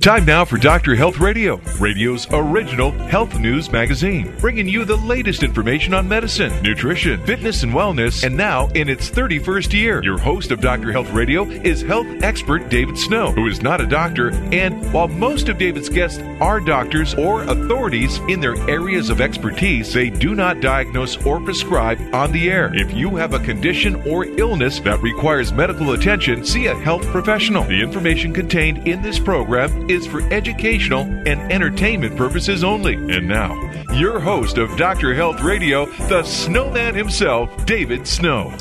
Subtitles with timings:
[0.00, 0.96] Time now for Dr.
[0.96, 7.24] Health Radio, radio's original health news magazine, bringing you the latest information on medicine, nutrition,
[7.24, 8.22] fitness, and wellness.
[8.22, 10.92] And now, in its 31st year, your host of Dr.
[10.92, 14.34] Health Radio is health expert David Snow, who is not a doctor.
[14.52, 19.94] And while most of David's guests are doctors or authorities in their areas of expertise,
[19.94, 22.74] they do not diagnose or prescribe on the air.
[22.74, 27.64] If you have a condition or illness that requires medical attention, see a health professional.
[27.64, 32.94] The information contained in this program is for educational and entertainment purposes only.
[32.94, 33.54] And now,
[33.92, 35.14] your host of Dr.
[35.14, 38.56] Health Radio, the snowman himself, David Snow.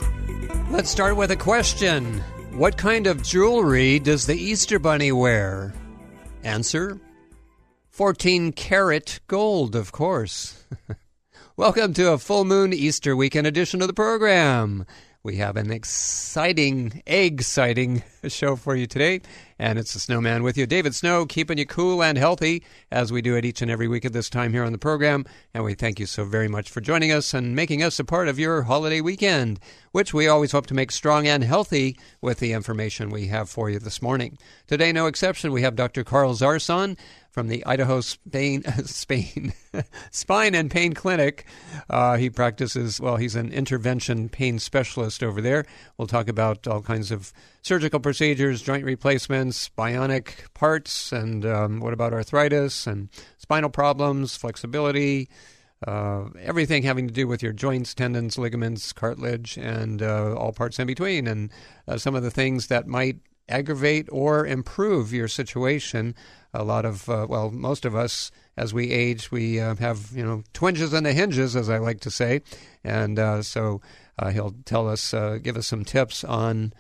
[0.70, 2.20] Let's start with a question
[2.52, 5.74] What kind of jewelry does the Easter Bunny wear?
[6.44, 7.00] Answer
[7.92, 10.66] 14 karat gold, of course.
[11.56, 14.86] Welcome to a full moon Easter weekend edition of the program.
[15.22, 19.22] We have an exciting, exciting show for you today,
[19.60, 23.22] and it's the Snowman with you, David Snow, keeping you cool and healthy as we
[23.22, 25.26] do it each and every week at this time here on the program.
[25.54, 28.28] And we thank you so very much for joining us and making us a part
[28.28, 29.60] of your holiday weekend,
[29.92, 33.70] which we always hope to make strong and healthy with the information we have for
[33.70, 34.38] you this morning.
[34.68, 36.04] Today, no exception, we have Dr.
[36.04, 36.98] Carl Zarson
[37.34, 39.54] from the Idaho Spain, Spain
[40.12, 41.46] Spine and Pain Clinic.
[41.90, 45.66] Uh, he practices, well, he's an intervention pain specialist over there.
[45.98, 51.94] We'll talk about all kinds of surgical procedures, joint replacements, bionic parts, and um, what
[51.94, 55.30] about arthritis and spinal problems, flexibility.
[55.88, 60.78] Uh, everything having to do with your joints, tendons, ligaments, cartilage, and uh, all parts
[60.78, 61.52] in between, and
[61.88, 63.18] uh, some of the things that might
[63.50, 66.16] aggravate or improve your situation
[66.54, 70.24] a lot of uh, well most of us as we age we uh, have you
[70.24, 72.42] know twinges and the hinges as i like to say
[72.86, 73.82] and uh, so
[74.32, 76.72] he'll tell us give us some tips on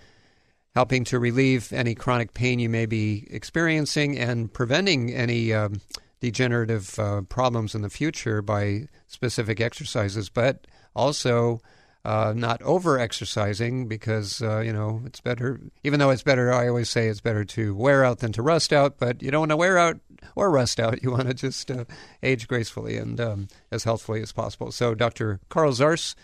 [0.76, 5.82] helping to relieve any chronic pain you may be experiencing and preventing any um,
[6.20, 11.62] degenerative uh, problems in the future by specific exercises but also
[12.06, 15.60] uh, not over exercising because uh, you know it's better.
[15.84, 18.74] Even though it's better, I always say it's better to wear out than to rust
[18.74, 18.98] out.
[19.00, 20.00] But you don't want to wear out
[20.36, 21.00] or rust out.
[21.04, 21.86] You want to just uh,
[22.22, 24.72] age gracefully and um, as healthfully as possible.
[24.72, 25.40] So Dr.
[25.50, 26.16] Carl Zars.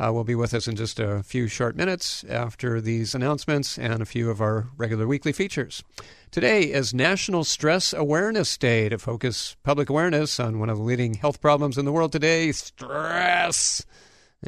[0.00, 4.00] Uh, will be with us in just a few short minutes after these announcements and
[4.00, 5.82] a few of our regular weekly features.
[6.30, 11.14] Today is National Stress Awareness Day to focus public awareness on one of the leading
[11.14, 13.84] health problems in the world today stress.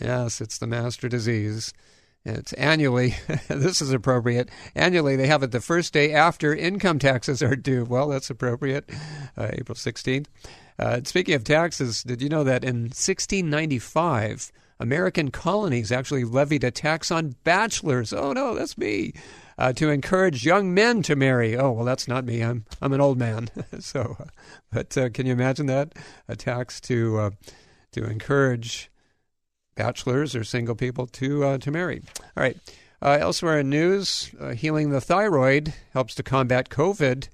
[0.00, 1.72] Yes, it's the master disease.
[2.24, 3.16] It's annually,
[3.48, 4.50] this is appropriate.
[4.76, 7.84] Annually, they have it the first day after income taxes are due.
[7.84, 8.88] Well, that's appropriate,
[9.36, 10.26] uh, April 16th.
[10.78, 16.70] Uh, speaking of taxes, did you know that in 1695, American colonies actually levied a
[16.70, 18.12] tax on bachelors?
[18.12, 19.12] Oh, no, that's me.
[19.58, 21.54] Uh, to encourage young men to marry.
[21.54, 22.40] Oh, well, that's not me.
[22.40, 23.50] I'm, I'm an old man.
[23.78, 24.24] so, uh,
[24.72, 25.92] but uh, can you imagine that?
[26.28, 27.30] A tax to, uh,
[27.92, 28.90] to encourage
[29.74, 32.02] bachelors or single people to uh, to marry.
[32.36, 32.56] All right.
[33.02, 37.28] Elsewhere in news, healing the thyroid helps to combat COVID.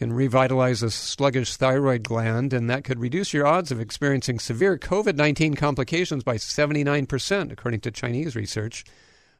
[0.00, 4.78] Can revitalize a sluggish thyroid gland, and that could reduce your odds of experiencing severe
[4.78, 8.82] COVID 19 complications by 79%, according to Chinese research.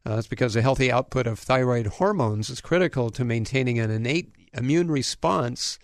[0.04, 4.34] Uh, that's because a healthy output of thyroid hormones is critical to maintaining an innate
[4.52, 5.78] immune response,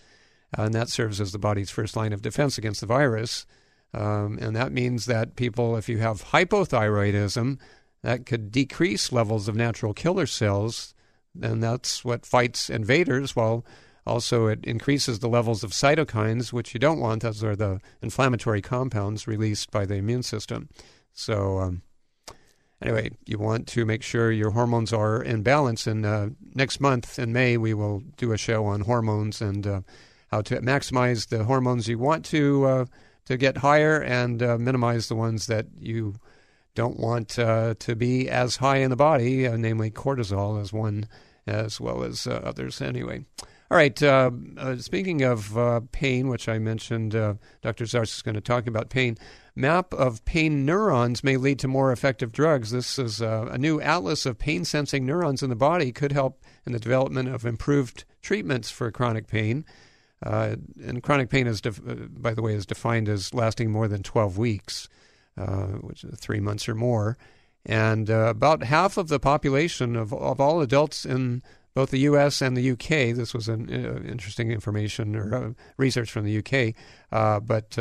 [0.55, 3.47] uh, and that serves as the body's first line of defense against the virus.
[3.95, 7.57] Um, and that means that people, if you have hypothyroidism,
[8.03, 10.93] that could decrease levels of natural killer cells,
[11.41, 13.35] and that's what fights invaders.
[13.35, 13.65] While
[14.07, 17.21] also it increases the levels of cytokines, which you don't want.
[17.21, 20.69] Those are the inflammatory compounds released by the immune system.
[21.13, 21.81] So, um,
[22.81, 25.87] anyway, you want to make sure your hormones are in balance.
[25.87, 29.81] And uh, next month in May, we will do a show on hormones and uh,
[30.31, 32.85] how to maximize the hormones you want to uh,
[33.25, 36.15] to get higher and uh, minimize the ones that you
[36.75, 41.07] don't want uh, to be as high in the body, uh, namely cortisol, as one
[41.45, 42.81] as well as others.
[42.81, 43.25] Anyway.
[43.69, 44.01] All right.
[44.01, 47.83] Uh, uh, speaking of pain, which I mentioned, Dr.
[47.83, 49.17] Zars is going to talk about pain.
[49.55, 52.71] Map of pain neurons may lead to more effective drugs.
[52.71, 56.71] This is a new atlas of pain sensing neurons in the body, could help in
[56.71, 59.65] the development of improved treatments for chronic pain.
[60.23, 63.87] Uh, and chronic pain is, def- uh, by the way, is defined as lasting more
[63.87, 64.89] than 12 weeks,
[65.37, 67.17] uh, which is three months or more.
[67.65, 71.43] And uh, about half of the population of, of all adults in
[71.77, 72.41] both the U.S.
[72.41, 73.11] and the U.K.
[73.11, 76.73] This was an uh, interesting information or uh, research from the U.K.
[77.11, 77.77] but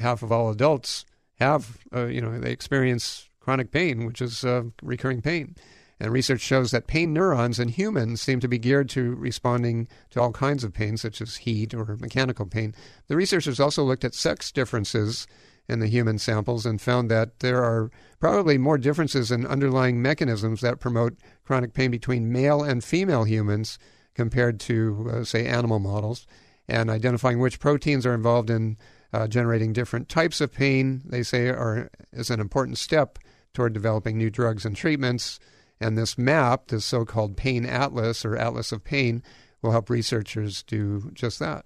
[0.00, 1.04] half of all adults
[1.38, 4.46] have, you know, they experience chronic pain, which is
[4.82, 5.56] recurring pain.
[6.00, 10.22] And research shows that pain neurons in humans seem to be geared to responding to
[10.22, 12.74] all kinds of pain, such as heat or mechanical pain.
[13.08, 15.26] The researchers also looked at sex differences
[15.68, 17.90] in the human samples and found that there are
[18.20, 23.78] probably more differences in underlying mechanisms that promote chronic pain between male and female humans
[24.14, 26.26] compared to, uh, say, animal models.
[26.68, 28.78] And identifying which proteins are involved in
[29.12, 33.18] uh, generating different types of pain, they say, are is an important step
[33.52, 35.38] toward developing new drugs and treatments.
[35.80, 39.22] And this map, this so called Pain Atlas or Atlas of Pain,
[39.62, 41.64] will help researchers do just that.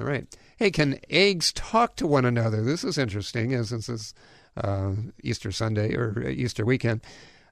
[0.00, 0.26] All right.
[0.56, 2.62] Hey, can eggs talk to one another?
[2.62, 4.14] This is interesting, as this is
[4.56, 4.92] uh,
[5.22, 7.02] Easter Sunday or Easter weekend.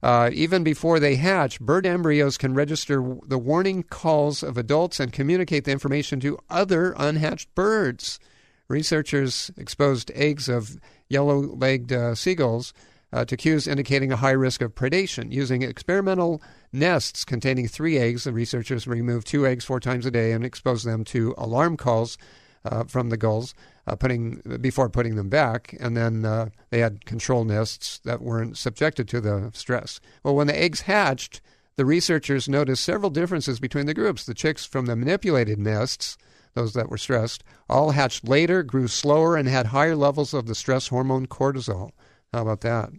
[0.03, 5.13] Uh, even before they hatch, bird embryos can register the warning calls of adults and
[5.13, 8.19] communicate the information to other unhatched birds.
[8.67, 12.73] Researchers exposed eggs of yellow legged uh, seagulls
[13.13, 15.33] uh, to cues indicating a high risk of predation.
[15.33, 20.33] Using experimental nests containing three eggs, the researchers removed two eggs four times a day
[20.33, 22.19] and exposed them to alarm calls
[22.65, 23.55] uh, from the gulls
[23.87, 25.75] uh, putting, before putting them back.
[25.81, 30.01] And then uh, they had control nests that weren't subjected to the stress.
[30.23, 31.41] Well, when the eggs hatched,
[31.77, 34.27] the researchers noticed several differences between the groups.
[34.27, 36.19] The chicks from the manipulated nests,
[36.55, 40.57] those that were stressed, all hatched later, grew slower, and had higher levels of the
[40.57, 41.93] stress hormone cortisol.
[42.33, 42.91] How about that?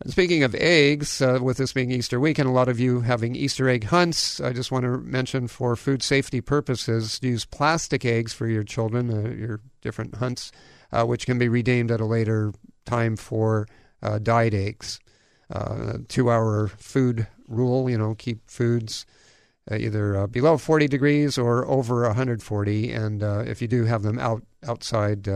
[0.00, 3.34] And speaking of eggs, uh, with this being Easter weekend, a lot of you having
[3.34, 4.40] Easter egg hunts.
[4.40, 9.10] I just want to mention for food safety purposes, use plastic eggs for your children,
[9.10, 10.52] uh, your different hunts,
[10.92, 12.52] uh, which can be redeemed at a later
[12.84, 13.66] time for
[14.02, 15.00] uh, dyed eggs.
[15.50, 19.06] Uh, two hour food rule, you know, keep foods
[19.70, 22.92] uh, either below 40 degrees or over 140.
[22.92, 25.26] And if you do have them out outside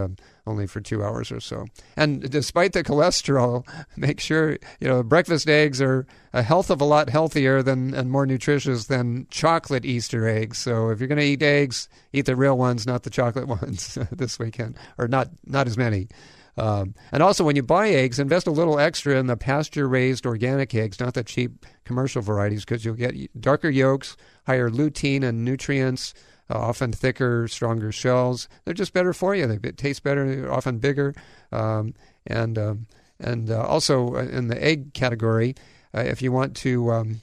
[0.50, 1.66] only for two hours or so.
[1.96, 3.66] And despite the cholesterol,
[3.96, 8.10] make sure you know breakfast eggs are a health of a lot healthier than and
[8.10, 10.58] more nutritious than chocolate Easter eggs.
[10.58, 13.96] So if you're going to eat eggs, eat the real ones, not the chocolate ones
[14.10, 16.08] this weekend, or not not as many.
[16.56, 20.26] Um, and also, when you buy eggs, invest a little extra in the pasture raised
[20.26, 24.16] organic eggs, not the cheap commercial varieties, because you'll get darker yolks,
[24.46, 26.12] higher lutein and nutrients,
[26.50, 28.48] uh, often thicker, stronger shells.
[28.64, 29.46] They're just better for you.
[29.46, 30.26] They taste better.
[30.26, 31.14] They're often bigger,
[31.52, 31.94] um,
[32.26, 32.86] and um,
[33.18, 35.54] and uh, also uh, in the egg category,
[35.94, 37.20] uh, if you want to um,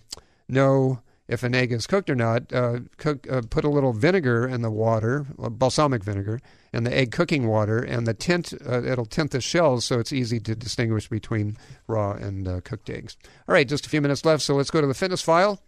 [0.48, 4.48] know if an egg is cooked or not, uh, cook, uh, put a little vinegar
[4.48, 6.40] in the water, balsamic vinegar,
[6.72, 10.40] in the egg cooking water, and the tint it'll tint the shells, so it's easy
[10.40, 11.58] to distinguish between
[11.88, 13.18] raw and cooked eggs.
[13.48, 15.62] All right, just a few minutes left, so let's go to the fitness file.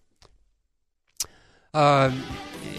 [1.73, 2.11] Uh,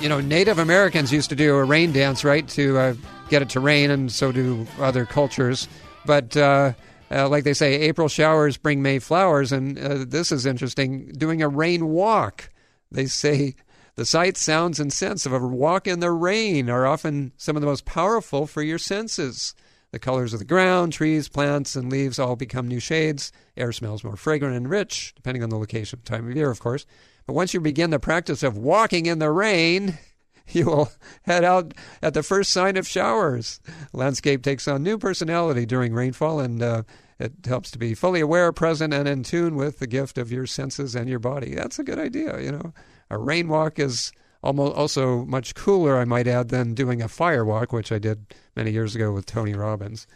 [0.00, 2.94] you know, Native Americans used to do a rain dance, right, to uh,
[3.28, 5.68] get it to rain, and so do other cultures.
[6.06, 6.72] But uh,
[7.10, 11.12] uh, like they say, April showers bring May flowers, and uh, this is interesting.
[11.16, 12.50] Doing a rain walk,
[12.90, 13.54] they say
[13.96, 17.60] the sights, sounds, and scents of a walk in the rain are often some of
[17.60, 19.54] the most powerful for your senses.
[19.92, 23.32] The colors of the ground, trees, plants, and leaves all become new shades.
[23.60, 26.86] Air smells more fragrant and rich, depending on the location, time of year, of course.
[27.26, 29.98] But once you begin the practice of walking in the rain,
[30.48, 30.90] you will
[31.22, 33.60] head out at the first sign of showers.
[33.92, 36.82] Landscape takes on new personality during rainfall, and uh,
[37.18, 40.46] it helps to be fully aware, present, and in tune with the gift of your
[40.46, 41.54] senses and your body.
[41.54, 42.40] That's a good idea.
[42.40, 42.72] You know,
[43.10, 44.10] a rain walk is
[44.42, 48.34] almost also much cooler, I might add, than doing a fire walk, which I did
[48.56, 50.06] many years ago with Tony Robbins.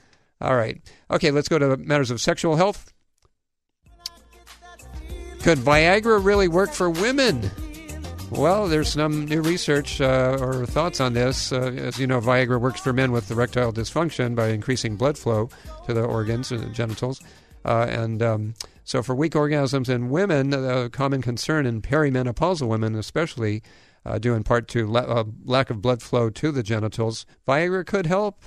[0.41, 0.81] All right.
[1.11, 2.93] Okay, let's go to matters of sexual health.
[5.45, 7.51] Could Viagra really work for women?
[8.31, 11.53] Well, there's some new research uh, or thoughts on this.
[11.53, 15.51] Uh, as you know, Viagra works for men with erectile dysfunction by increasing blood flow
[15.85, 17.21] to the organs and the genitals.
[17.63, 22.95] Uh, and um, so, for weak orgasms in women, a common concern in perimenopausal women,
[22.95, 23.63] especially,
[24.07, 27.85] uh, due in part to la- uh, lack of blood flow to the genitals, Viagra
[27.85, 28.45] could help.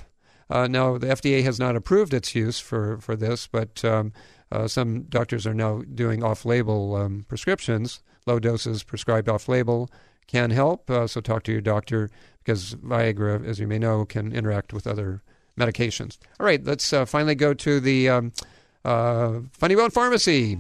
[0.50, 4.14] Uh, now, the FDA has not approved its use for, for this, but um,
[4.52, 8.02] uh, some doctors are now doing off label um, prescriptions.
[8.26, 9.90] Low doses prescribed off label
[10.28, 12.10] can help, uh, so talk to your doctor
[12.44, 15.22] because Viagra, as you may know, can interact with other
[15.58, 16.18] medications.
[16.40, 18.32] All right, let's uh, finally go to the um,
[18.86, 20.60] uh, Funny Bone Pharmacy.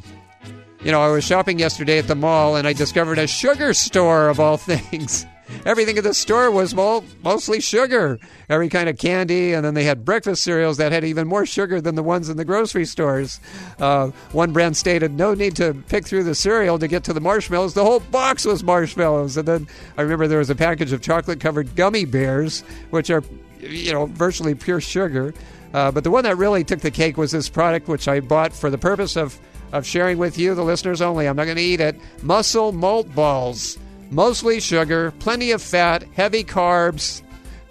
[0.84, 4.29] You know, I was shopping yesterday at the mall and I discovered a sugar store
[4.29, 5.25] of all things.
[5.65, 8.19] Everything at the store was mo- mostly sugar.
[8.49, 11.81] Every kind of candy, and then they had breakfast cereals that had even more sugar
[11.81, 13.39] than the ones in the grocery stores.
[13.79, 17.21] Uh, one brand stated, "No need to pick through the cereal to get to the
[17.21, 17.73] marshmallows.
[17.73, 21.75] The whole box was marshmallows." And then I remember there was a package of chocolate-covered
[21.75, 23.23] gummy bears, which are,
[23.59, 25.33] you know, virtually pure sugar.
[25.73, 28.53] Uh, but the one that really took the cake was this product, which I bought
[28.53, 29.39] for the purpose of
[29.73, 31.27] of sharing with you, the listeners only.
[31.27, 31.99] I'm not going to eat it.
[32.23, 33.77] Muscle malt balls
[34.09, 37.21] mostly sugar, plenty of fat, heavy carbs,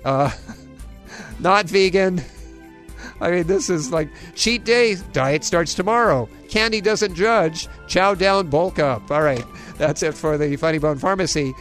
[0.04, 0.30] uh,
[1.40, 2.22] not vegan.
[3.20, 4.96] I mean, this is like cheat day.
[5.12, 6.28] Diet starts tomorrow.
[6.48, 7.68] Candy doesn't judge.
[7.86, 9.10] Chow down, bulk up.
[9.10, 9.44] All right,
[9.78, 11.54] that's it for the Funny Bone Pharmacy.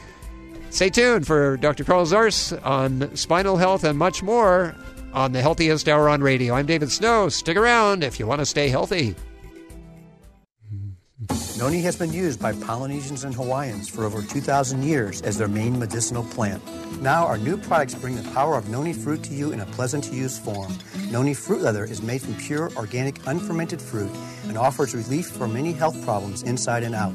[0.69, 1.85] Stay tuned for Dr.
[1.85, 4.75] Carl Zarz on spinal health and much more
[5.13, 6.53] on the Healthiest Hour on Radio.
[6.53, 7.29] I'm David Snow.
[7.29, 9.15] Stick around if you want to stay healthy.
[11.57, 15.79] Noni has been used by Polynesians and Hawaiians for over 2,000 years as their main
[15.79, 16.61] medicinal plant.
[17.01, 20.03] Now, our new products bring the power of noni fruit to you in a pleasant
[20.05, 20.77] to use form.
[21.11, 24.11] Noni fruit leather is made from pure, organic, unfermented fruit
[24.49, 27.13] and offers relief for many health problems inside and out.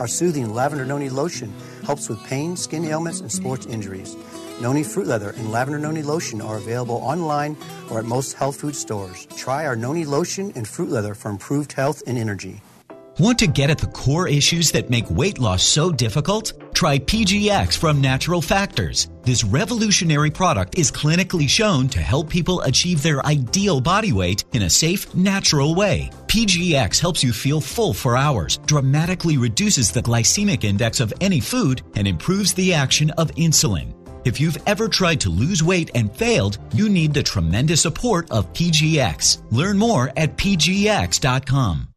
[0.00, 1.52] Our soothing lavender noni lotion
[1.84, 4.16] helps with pain, skin ailments, and sports injuries.
[4.62, 7.58] Noni fruit leather and lavender noni lotion are available online
[7.90, 9.26] or at most health food stores.
[9.36, 12.62] Try our noni lotion and fruit leather for improved health and energy.
[13.18, 16.54] Want to get at the core issues that make weight loss so difficult?
[16.74, 19.10] Try PGX from Natural Factors.
[19.22, 24.62] This revolutionary product is clinically shown to help people achieve their ideal body weight in
[24.62, 26.10] a safe, natural way.
[26.26, 31.82] PGX helps you feel full for hours, dramatically reduces the glycemic index of any food,
[31.96, 33.92] and improves the action of insulin.
[34.24, 38.50] If you've ever tried to lose weight and failed, you need the tremendous support of
[38.54, 39.42] PGX.
[39.50, 41.91] Learn more at pgx.com.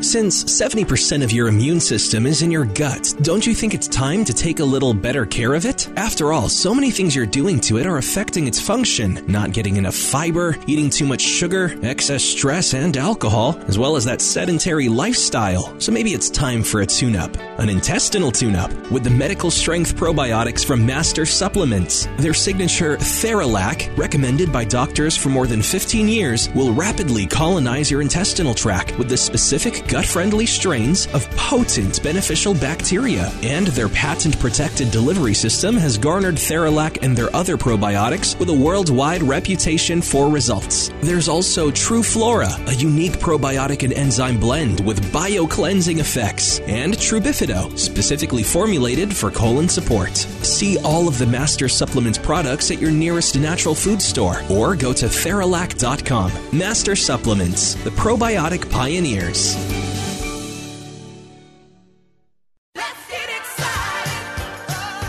[0.00, 4.24] Since 70% of your immune system is in your gut, don't you think it's time
[4.26, 5.88] to take a little better care of it?
[5.96, 9.24] After all, so many things you're doing to it are affecting its function.
[9.26, 14.04] Not getting enough fiber, eating too much sugar, excess stress and alcohol, as well as
[14.04, 15.74] that sedentary lifestyle.
[15.80, 17.36] So maybe it's time for a tune up.
[17.58, 22.06] An intestinal tune up with the medical strength probiotics from Master Supplements.
[22.18, 28.00] Their signature Theralac, recommended by doctors for more than 15 years, will rapidly colonize your
[28.00, 33.32] intestinal tract with the specific gut friendly strains of potent beneficial bacteria.
[33.42, 38.54] And their patent protected delivery system has garnered Theralac and their other probiotics with a
[38.54, 40.90] worldwide reputation for results.
[41.00, 47.76] There's also TruFlora, a unique probiotic and enzyme blend with bio cleansing effects, and TruBifido,
[47.78, 50.16] specifically formulated for colon support.
[50.16, 54.92] See all of the Master Supplements products at your nearest natural food store or go
[54.92, 56.30] to Theralac.com.
[56.52, 59.56] Master Supplements, the probiotic pioneers.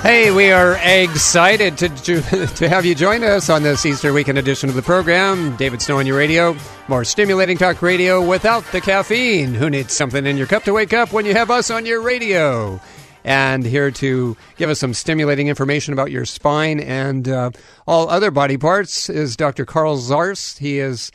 [0.02, 2.22] Hey, we are excited to, to,
[2.56, 5.58] to have you join us on this Easter weekend edition of the program.
[5.58, 6.56] David Snow on your radio.
[6.88, 9.54] More stimulating talk radio without the caffeine.
[9.54, 12.02] Who needs something in your cup to wake up when you have us on your
[12.02, 12.80] radio?
[13.26, 17.52] And here to give us some stimulating information about your spine and uh,
[17.86, 19.66] all other body parts is Dr.
[19.66, 20.58] Carl Zarz.
[20.58, 21.12] He is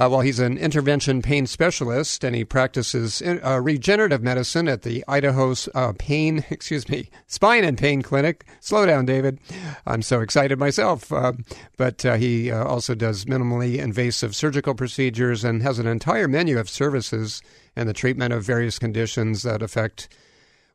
[0.00, 5.04] uh, well, he's an intervention pain specialist, and he practices uh, regenerative medicine at the
[5.06, 8.46] Idaho uh, Pain, excuse me, Spine and Pain Clinic.
[8.60, 9.38] Slow down, David.
[9.86, 11.12] I'm so excited myself.
[11.12, 11.34] Uh,
[11.76, 16.58] but uh, he uh, also does minimally invasive surgical procedures and has an entire menu
[16.58, 17.42] of services
[17.76, 20.08] and the treatment of various conditions that affect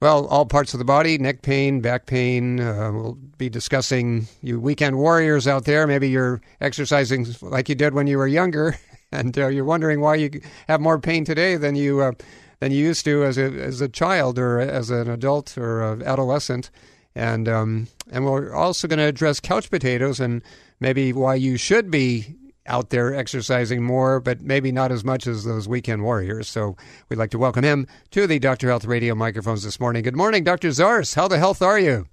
[0.01, 2.59] well, all parts of the body, neck pain, back pain.
[2.59, 5.87] Uh, we'll be discussing you weekend warriors out there.
[5.87, 8.77] Maybe you're exercising like you did when you were younger
[9.15, 10.29] and uh, you're wondering why you
[10.67, 12.11] have more pain today than you uh,
[12.59, 16.69] than you used to as a as a child or as an adult or adolescent.
[17.15, 20.41] And um, and we're also going to address couch potatoes and
[20.79, 22.35] maybe why you should be
[22.67, 26.47] out there exercising more, but maybe not as much as those weekend warriors.
[26.47, 26.75] So
[27.09, 28.67] we'd like to welcome him to the Dr.
[28.67, 30.03] Health Radio microphones this morning.
[30.03, 30.69] Good morning, Dr.
[30.69, 31.15] Zars.
[31.15, 32.07] How the health are you?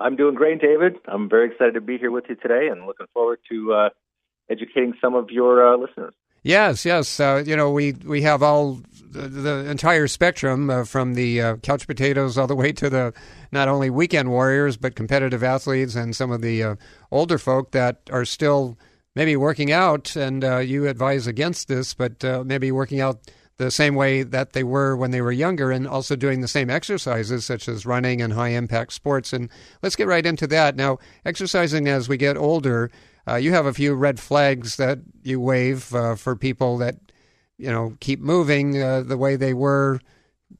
[0.00, 0.96] I'm doing great, David.
[1.06, 3.88] I'm very excited to be here with you today and looking forward to uh,
[4.50, 6.14] educating some of your uh, listeners.
[6.42, 7.18] Yes, yes.
[7.18, 11.56] Uh, you know, we we have all the, the entire spectrum uh, from the uh,
[11.56, 13.14] couch potatoes all the way to the
[13.50, 16.74] not only weekend warriors but competitive athletes and some of the uh,
[17.10, 18.76] older folk that are still
[19.14, 20.16] maybe working out.
[20.16, 23.20] And uh, you advise against this, but uh, maybe working out
[23.56, 26.68] the same way that they were when they were younger and also doing the same
[26.68, 29.32] exercises such as running and high impact sports.
[29.32, 29.48] And
[29.80, 30.74] let's get right into that.
[30.74, 32.90] Now, exercising as we get older
[33.26, 36.96] uh, you have a few red flags that you wave uh, for people that
[37.56, 40.00] you know keep moving uh, the way they were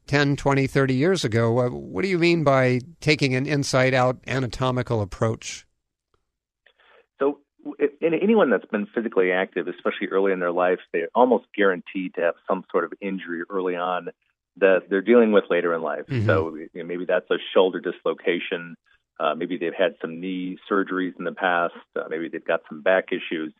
[0.07, 1.59] 10, 20, 30 years ago.
[1.59, 5.65] Uh, what do you mean by taking an inside out anatomical approach?
[7.19, 7.39] So,
[8.01, 12.21] in anyone that's been physically active, especially early in their life, they're almost guaranteed to
[12.21, 14.09] have some sort of injury early on
[14.57, 16.05] that they're dealing with later in life.
[16.07, 16.27] Mm-hmm.
[16.27, 18.75] So, you know, maybe that's a shoulder dislocation.
[19.19, 21.73] Uh, maybe they've had some knee surgeries in the past.
[21.95, 23.53] Uh, maybe they've got some back issues.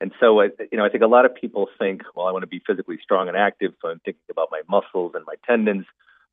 [0.00, 2.42] And so, I, you know, I think a lot of people think, well, I want
[2.42, 5.86] to be physically strong and active, so I'm thinking about my muscles and my tendons.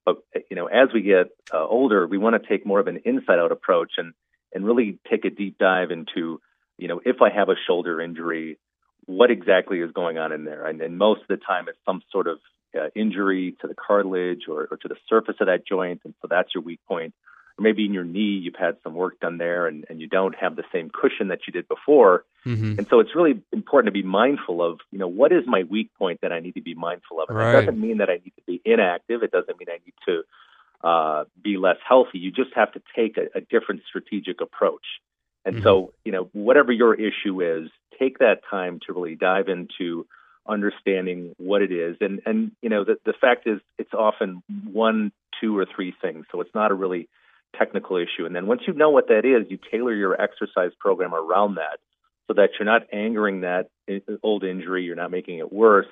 [0.06, 3.02] But you know, as we get uh, older, we want to take more of an
[3.06, 4.14] inside-out approach and
[4.54, 6.42] and really take a deep dive into,
[6.80, 8.58] you know, if I have a shoulder injury,
[9.06, 10.66] what exactly is going on in there?
[10.66, 12.40] And, and most of the time, it's some sort of
[12.76, 16.28] uh, injury to the cartilage or, or to the surface of that joint, and so
[16.28, 17.14] that's your weak point
[17.60, 20.36] or maybe in your knee you've had some work done there and, and you don't
[20.36, 22.24] have the same cushion that you did before.
[22.46, 22.80] Mm-hmm.
[22.80, 25.94] And so it's really important to be mindful of, you know, what is my weak
[25.96, 27.30] point that I need to be mindful of?
[27.30, 27.56] And right.
[27.56, 29.24] It doesn't mean that I need to be inactive.
[29.24, 32.20] It doesn't mean I need to uh, be less healthy.
[32.20, 34.86] You just have to take a, a different strategic approach.
[35.46, 35.64] And mm-hmm.
[35.64, 40.06] so, you know, whatever your issue is, take that time to really dive into
[40.48, 41.98] understanding what it is.
[42.02, 46.26] And and you know, the the fact is it's often one, two or three things.
[46.32, 47.08] So it's not a really
[47.58, 48.26] technical issue.
[48.26, 51.80] And then once you know what that is, you tailor your exercise program around that
[52.28, 53.70] so that you're not angering that
[54.24, 55.88] old injury, you're not making it worse,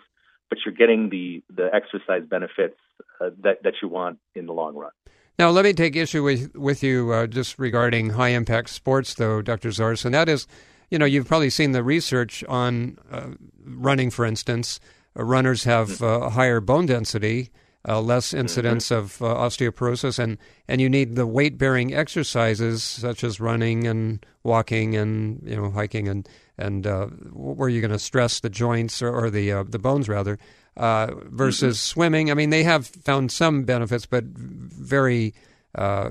[0.50, 2.78] but you're getting the, the exercise benefits
[3.20, 4.92] uh, that, that you want in the long run.
[5.40, 9.42] Now, let me take issue with, with you uh, just regarding high impact sports, though,
[9.42, 9.70] Dr.
[9.70, 10.48] Zarz, and that is,
[10.90, 13.32] you know, you've probably seen the research on uh,
[13.64, 14.80] running, for instance.
[15.18, 16.24] Uh, runners have mm-hmm.
[16.24, 17.52] uh, higher bone density
[17.88, 18.40] uh, less mm-hmm.
[18.40, 19.00] incidence mm-hmm.
[19.00, 24.26] of uh, osteoporosis, and, and you need the weight bearing exercises such as running and
[24.44, 26.28] walking and you know hiking and
[26.58, 30.10] and uh, where you're going to stress the joints or, or the uh, the bones
[30.10, 30.38] rather
[30.76, 32.00] uh, versus mm-hmm.
[32.00, 32.32] swimming.
[32.32, 35.34] I mean, they have found some benefits, but very
[35.76, 36.10] uh,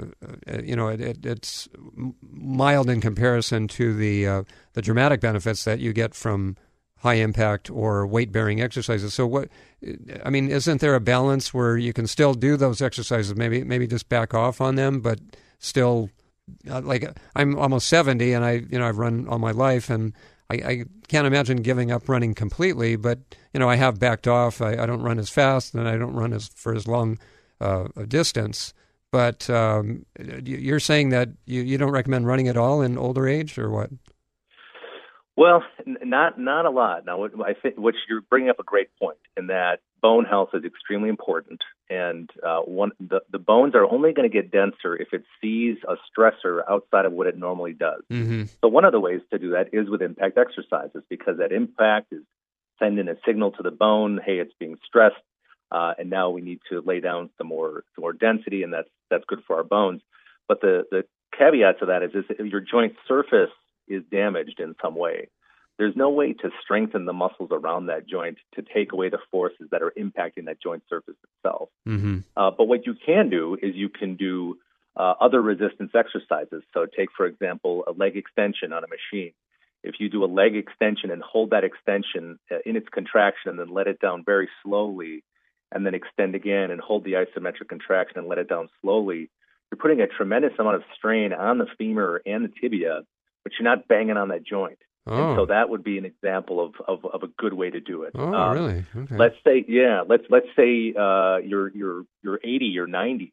[0.62, 1.68] you know, it, it, it's
[2.22, 4.42] mild in comparison to the uh,
[4.74, 6.56] the dramatic benefits that you get from
[7.06, 9.14] high impact or weight bearing exercises.
[9.14, 9.48] So what
[10.24, 13.36] I mean, isn't there a balance where you can still do those exercises?
[13.36, 15.20] Maybe maybe just back off on them, but
[15.60, 16.10] still
[16.68, 20.12] uh, like I'm almost 70 and I you know I've run all my life and
[20.50, 23.18] I, I, can't imagine giving up running completely, but
[23.52, 24.60] you know I have backed off.
[24.60, 27.18] I, I don't run as fast and I don't run as for as long
[27.60, 28.74] uh, a distance.
[29.12, 30.04] But um,
[30.44, 33.90] you're saying that you, you don't recommend running at all in older age, or what?
[35.36, 37.04] Well, not not a lot.
[37.04, 40.64] Now, I think what you're bringing up a great point in that bone health is
[40.64, 45.08] extremely important, and uh, one the, the bones are only going to get denser if
[45.12, 48.00] it sees a stressor outside of what it normally does.
[48.10, 48.44] Mm-hmm.
[48.62, 52.12] So, one of the ways to do that is with impact exercises because that impact
[52.12, 52.22] is
[52.78, 55.16] sending a signal to the bone, hey, it's being stressed,
[55.70, 58.88] uh, and now we need to lay down some more some more density, and that's
[59.10, 60.00] that's good for our bones.
[60.48, 61.04] But the the
[61.36, 63.50] caveat to that is, is your joint surface
[63.88, 65.28] is damaged in some way.
[65.78, 69.68] There's no way to strengthen the muscles around that joint to take away the forces
[69.70, 71.68] that are impacting that joint surface itself.
[71.86, 72.18] Mm-hmm.
[72.34, 74.58] Uh, but what you can do is you can do
[74.96, 76.62] uh, other resistance exercises.
[76.72, 79.32] So, take, for example, a leg extension on a machine.
[79.82, 83.58] If you do a leg extension and hold that extension uh, in its contraction and
[83.58, 85.22] then let it down very slowly,
[85.72, 89.30] and then extend again and hold the isometric contraction and let it down slowly,
[89.70, 93.02] you're putting a tremendous amount of strain on the femur and the tibia
[93.46, 94.78] but you're not banging on that joint.
[95.06, 95.12] Oh.
[95.14, 95.46] And so oh.
[95.46, 98.10] that would be an example of, of, of a good way to do it.
[98.16, 98.84] Oh, um, really?
[98.96, 99.16] Okay.
[99.16, 103.32] Let's say, yeah, let's let's say uh, you're you're you're 80 or 90,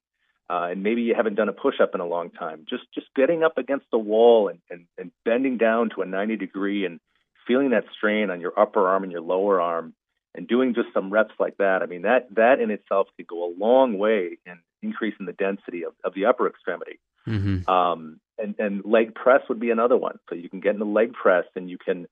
[0.52, 2.68] uh, and maybe you haven't done a push up in a long time.
[2.70, 6.36] Just just getting up against the wall and, and, and bending down to a 90
[6.36, 7.00] degree and
[7.48, 9.96] feeling that strain on your upper arm and your lower arm,
[10.36, 11.82] and doing just some reps like that.
[11.82, 15.86] I mean, that that in itself could go a long way in increasing the density
[15.86, 17.00] of, of the upper extremity.
[17.28, 17.68] Mm-hmm.
[17.68, 20.20] Um, and, and leg press would be another one.
[20.30, 22.08] So you can get in the leg press and you can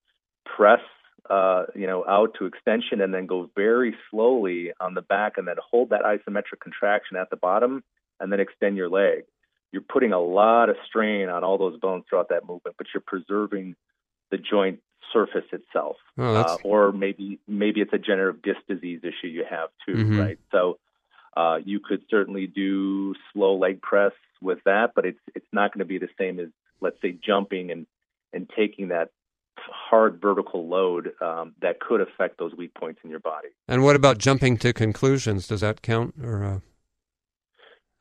[0.45, 0.81] press,
[1.29, 5.47] uh, you know, out to extension and then go very slowly on the back and
[5.47, 7.84] then hold that isometric contraction at the bottom
[8.19, 9.23] and then extend your leg.
[9.71, 13.03] You're putting a lot of strain on all those bones throughout that movement, but you're
[13.05, 13.75] preserving
[14.29, 14.79] the joint
[15.13, 15.95] surface itself.
[16.17, 20.19] Oh, uh, or maybe maybe it's a degenerative disc disease issue you have too, mm-hmm.
[20.19, 20.39] right?
[20.51, 20.77] So
[21.36, 25.80] uh, you could certainly do slow leg press with that, but it's it's not going
[25.80, 26.48] to be the same as
[26.82, 27.86] let's say jumping and
[28.34, 29.10] and taking that
[29.58, 33.50] hard vertical load um, that could affect those weak points in your body.
[33.67, 35.48] And what about jumping to conclusions?
[35.48, 36.44] Does that count or?
[36.44, 36.60] Uh...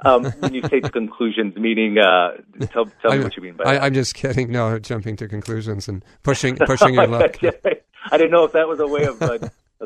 [0.09, 2.31] um, when you say conclusions, meaning uh,
[2.73, 3.83] tell, tell me what you mean by I, that.
[3.83, 4.51] I'm just kidding.
[4.51, 7.37] No, jumping to conclusions and pushing pushing your luck.
[7.43, 9.39] I didn't know if that was a way of uh,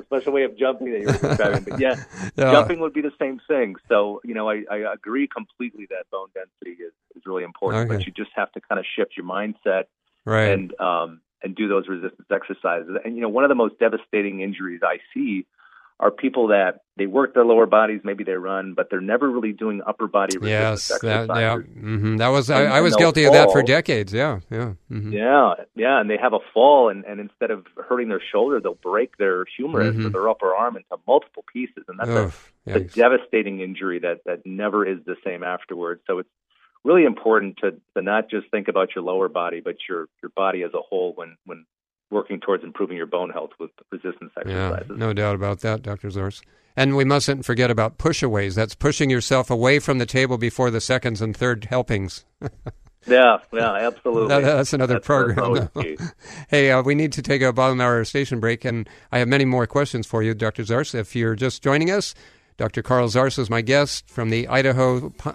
[0.03, 1.65] special way of jumping that you were describing.
[1.65, 1.97] But yeah,
[2.37, 2.51] Yeah.
[2.51, 3.77] jumping would be the same thing.
[3.89, 7.97] So you know, I, I agree completely that bone density is, is really important, Okay.
[7.99, 9.85] but you just have to kind of shift your mindset
[10.25, 10.49] Right.
[10.49, 12.97] and um, and do those resistance exercises.
[13.05, 15.47] And you know, one of the most devastating injuries I see
[16.01, 19.53] are people that they work their lower bodies, maybe they run, but they're never really
[19.53, 21.27] doing upper body resistance yes.
[21.29, 21.57] That, yeah.
[21.57, 24.13] hmm That was I, And- I was and they'll guilty of that for decades.
[24.13, 24.41] Yeah.
[24.51, 24.75] Yeah.
[24.89, 28.61] hmm Yeah, yeah, and they have a fall, and, and instead of hurting their shoulder,
[28.61, 30.13] they'll break their humerus or Mhm.
[30.13, 32.95] their upper arm into multiple pieces, and that's a, Oof, a yikes.
[32.95, 36.03] devastating injury that that never is the same afterwards.
[36.07, 36.29] So it's
[36.85, 40.63] really important to to not just think about your lower body, but your your body
[40.65, 41.67] as a whole when when
[42.11, 44.87] working towards improving your bone health with resistance exercises.
[44.91, 46.09] Yeah, no doubt about that, Dr.
[46.09, 46.43] Zors.
[46.77, 48.55] And we mustn't forget about pushaways.
[48.57, 52.25] That's pushing yourself away from the table before the seconds and third helpings.
[53.07, 54.29] Yeah, yeah, absolutely.
[54.29, 55.69] That- that's another That's- program.
[56.49, 59.45] hey, uh, we need to take a bottom hour station break, and I have many
[59.45, 60.63] more questions for you, Dr.
[60.63, 60.95] Zars.
[60.95, 62.15] If you're just joining us,
[62.57, 62.83] Dr.
[62.83, 65.13] Carl Zars is my guest from the Idaho.
[65.27, 65.35] I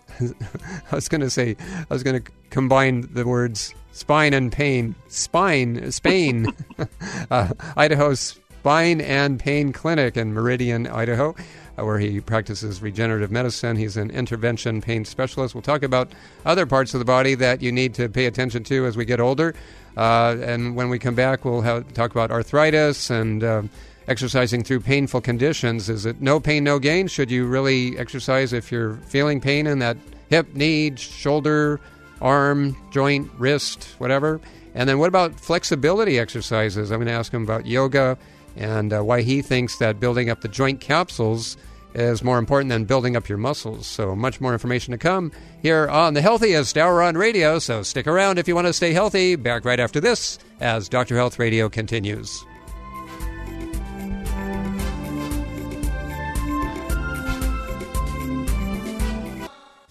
[0.96, 4.96] was going to say, I was going to combine the words spine and pain.
[5.08, 6.48] Spine, Spain.
[7.32, 11.36] uh, Idaho Spine and Pain Clinic in Meridian, Idaho,
[11.78, 13.78] uh, where he practices regenerative medicine.
[13.78, 15.56] He's an intervention pain specialist.
[15.56, 16.12] We'll talk about
[16.46, 19.20] other parts of the body that you need to pay attention to as we get
[19.20, 19.56] older.
[19.98, 23.70] Uh, and when we come back, we'll have, talk about arthritis and um
[24.10, 25.88] exercising through painful conditions.
[25.88, 27.08] Is it no pain, no gain?
[27.08, 29.98] Should you really exercise if you're feeling pain in that
[30.30, 31.80] hip, knee, shoulder,
[32.22, 34.40] arm, joint, wrist, whatever?
[34.76, 36.92] And then what about flexibility exercises?
[36.92, 38.18] I'm going to ask him about yoga
[38.56, 41.58] and uh, why he thinks that building up the joint capsules
[41.94, 43.88] is more important than building up your muscles.
[43.88, 47.60] So much more information to come here on the healthiest hour on radio.
[47.60, 49.36] So stick around if you want to stay healthy.
[49.36, 51.16] Back right after this as Dr.
[51.16, 52.46] Health Radio continues.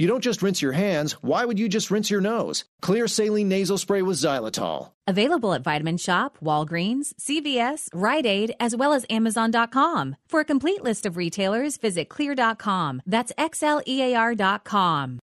[0.00, 2.64] You don't just rinse your hands, why would you just rinse your nose?
[2.82, 4.92] Xlear saline nasal spray with xylitol.
[5.08, 10.14] Available at Vitamin Shoppe, Walgreens, CVS, Rite Aid, as well as Amazon.com.
[10.28, 13.02] For a complete list of retailers, visit xlear.com.
[13.06, 15.18] That's X L E A R.com.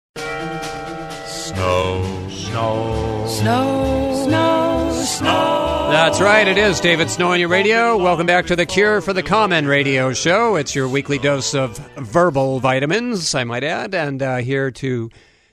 [1.26, 2.28] Snow.
[2.30, 3.26] Snow.
[3.28, 4.24] Snow.
[4.24, 5.02] Snow.
[5.04, 5.71] Snow.
[5.92, 7.98] That's right, it is David Snow on your radio.
[7.98, 10.56] Welcome back to the Cure for the Common radio show.
[10.56, 15.10] It's your weekly dose of verbal vitamins, I might add, and uh, here to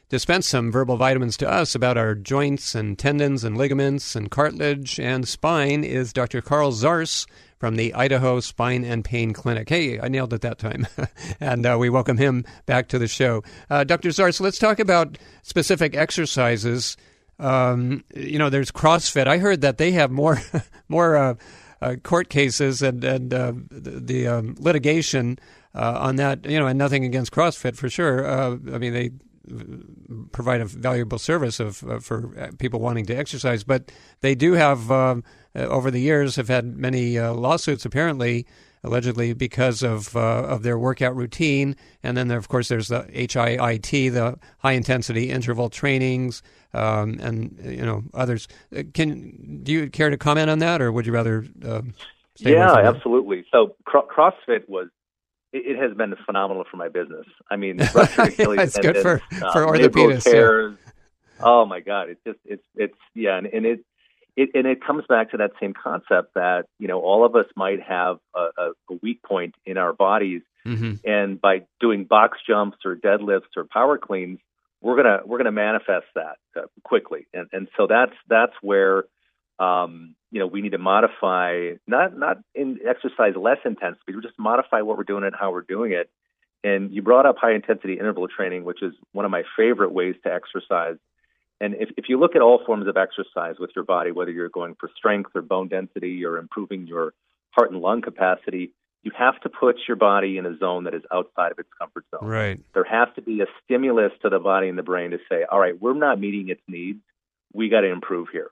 [0.07, 4.97] dispense some verbal vitamins to us about our joints and tendons and ligaments and cartilage
[4.97, 6.41] and spine is Dr.
[6.41, 9.67] Carl Zars from the Idaho Spine and Pain Clinic.
[9.67, 10.87] Hey, I nailed it that time.
[11.41, 13.43] and uh, we welcome him back to the show.
[13.69, 14.07] Uh, Dr.
[14.09, 16.95] Zars, let's talk about specific exercises
[17.39, 19.27] um, you know, there's CrossFit.
[19.27, 20.41] I heard that they have more
[20.89, 21.35] more uh,
[21.81, 25.39] uh, court cases and and uh, the, the um, litigation
[25.73, 26.45] uh, on that.
[26.45, 28.27] You know, and nothing against CrossFit for sure.
[28.27, 29.11] Uh, I mean, they
[30.31, 34.91] provide a valuable service of uh, for people wanting to exercise, but they do have
[34.91, 35.23] um,
[35.55, 38.45] over the years have had many lawsuits apparently
[38.83, 41.75] allegedly because of uh, of their workout routine.
[42.03, 46.41] And then, there, of course, there's the HIIT, the high intensity interval trainings,
[46.73, 48.47] um, and you know others.
[48.75, 51.45] Uh, can do you care to comment on that, or would you rather?
[51.63, 51.81] Uh,
[52.37, 53.45] yeah, absolutely.
[53.51, 54.87] So CrossFit was
[55.51, 57.25] it, has been phenomenal for my business.
[57.51, 60.23] I mean, Achilles it's good for uh, for orthopedists.
[60.23, 60.77] Tears,
[61.41, 62.09] Oh my God!
[62.09, 63.85] It's just it's it's yeah, and, and it
[64.39, 67.45] it and it comes back to that same concept that you know all of us
[67.55, 70.93] might have a, a, a weak point in our bodies, mm-hmm.
[71.03, 74.39] and by doing box jumps or deadlifts or power cleans,
[74.81, 79.03] we're gonna we're gonna manifest that uh, quickly, and and so that's that's where
[79.59, 84.39] um, you know we need to modify not not in exercise less intense, but just
[84.39, 86.09] modify what we're doing and how we're doing it.
[86.63, 90.15] And you brought up high intensity interval training, which is one of my favorite ways
[90.23, 90.97] to exercise
[91.61, 94.49] and if, if you look at all forms of exercise with your body, whether you're
[94.49, 97.13] going for strength or bone density or improving your
[97.51, 98.71] heart and lung capacity,
[99.03, 102.05] you have to put your body in a zone that is outside of its comfort
[102.11, 102.27] zone.
[102.27, 102.59] Right.
[102.73, 105.59] There has to be a stimulus to the body and the brain to say, all
[105.59, 106.99] right, we're not meeting its needs.
[107.53, 108.51] We got to improve here.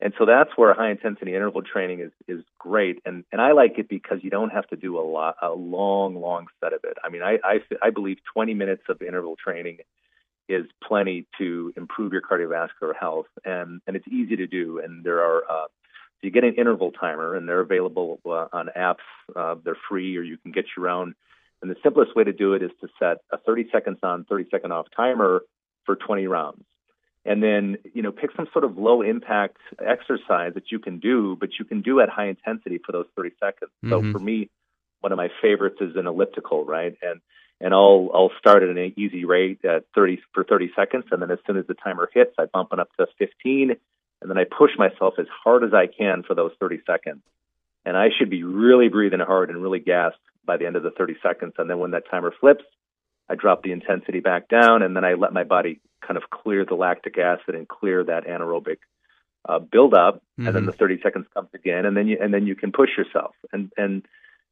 [0.00, 3.00] And so that's where high intensity interval training is is great.
[3.04, 6.16] And and I like it because you don't have to do a lot a long
[6.16, 6.96] long set of it.
[7.04, 9.78] I mean, I I, I believe 20 minutes of interval training
[10.52, 14.80] is plenty to improve your cardiovascular health, and and it's easy to do.
[14.82, 15.66] And there are uh,
[16.22, 19.04] you get an interval timer, and they're available uh, on apps.
[19.34, 21.14] Uh, they're free, or you can get your own.
[21.60, 24.46] And the simplest way to do it is to set a 30 seconds on, 30
[24.50, 25.42] second off timer
[25.84, 26.64] for 20 rounds.
[27.24, 31.36] And then, you know, pick some sort of low impact exercise that you can do,
[31.38, 33.70] but you can do at high intensity for those 30 seconds.
[33.84, 33.90] Mm-hmm.
[33.90, 34.50] So for me,
[35.00, 36.96] one of my favorites is an elliptical, right?
[37.00, 37.20] And
[37.62, 41.30] and I'll I'll start at an easy rate at 30 for 30 seconds, and then
[41.30, 43.70] as soon as the timer hits, I bump it up to 15,
[44.20, 47.22] and then I push myself as hard as I can for those 30 seconds.
[47.84, 50.90] And I should be really breathing hard and really gassed by the end of the
[50.90, 51.54] 30 seconds.
[51.58, 52.64] And then when that timer flips,
[53.28, 56.64] I drop the intensity back down, and then I let my body kind of clear
[56.64, 58.78] the lactic acid and clear that anaerobic
[59.48, 60.16] uh, buildup.
[60.16, 60.46] Mm-hmm.
[60.46, 60.72] And then mm-hmm.
[60.72, 63.34] the 30 seconds comes again, and then you and then you can push yourself.
[63.52, 64.04] And and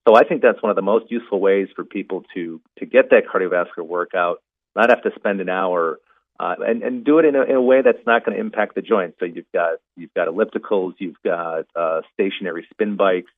[0.06, 3.10] so I think that's one of the most useful ways for people to to get
[3.10, 4.42] that cardiovascular workout,
[4.74, 5.98] not have to spend an hour,
[6.38, 8.74] uh, and and do it in a, in a way that's not going to impact
[8.74, 9.18] the joints.
[9.20, 13.30] So you've got you've got ellipticals, you've got uh, stationary spin bikes.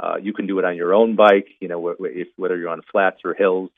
[0.00, 2.82] Uh, you can do it on your own bike, you know, if, whether you're on
[2.92, 3.70] flats or hills,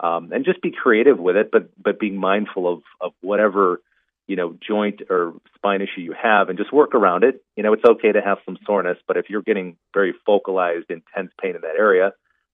[0.00, 3.80] um, and just be creative with it, but but being mindful of of whatever
[4.26, 7.42] you know, joint or spine issue you have and just work around it.
[7.56, 11.32] You know, it's okay to have some soreness, but if you're getting very focalized, intense
[11.40, 12.12] pain in that area,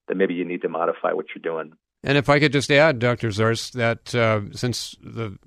[0.09, 1.73] then maybe you need to modify what you're doing.
[2.03, 3.29] And if I could just add, Dr.
[3.29, 5.39] Zarz, that uh, since the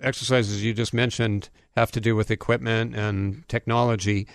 [0.00, 4.28] exercises you just mentioned have to do with equipment and technology,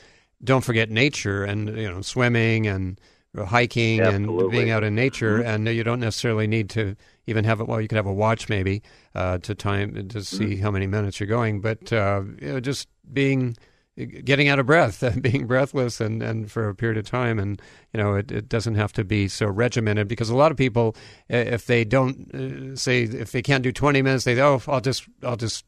[0.43, 2.99] don't forget nature and, you know, swimming and
[3.43, 5.39] hiking and being out in nature.
[5.39, 5.47] Mm-hmm.
[5.47, 6.95] And you don't necessarily need to
[7.27, 7.67] even have it.
[7.67, 8.81] Well, you could have a watch maybe
[9.13, 10.63] uh, to time to see mm-hmm.
[10.63, 13.57] how many minutes you're going, but uh, you know, just being
[13.95, 17.61] getting out of breath, being breathless, and, and for a period of time, and
[17.93, 20.95] you know it, it doesn't have to be so regimented because a lot of people,
[21.29, 25.07] if they don't uh, say if they can't do 20 minutes, they oh I'll just
[25.23, 25.65] I'll just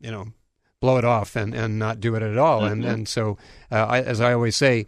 [0.00, 0.26] you know
[0.80, 2.72] blow it off and, and not do it at all, mm-hmm.
[2.72, 3.38] and and so
[3.70, 4.86] uh, I, as I always say,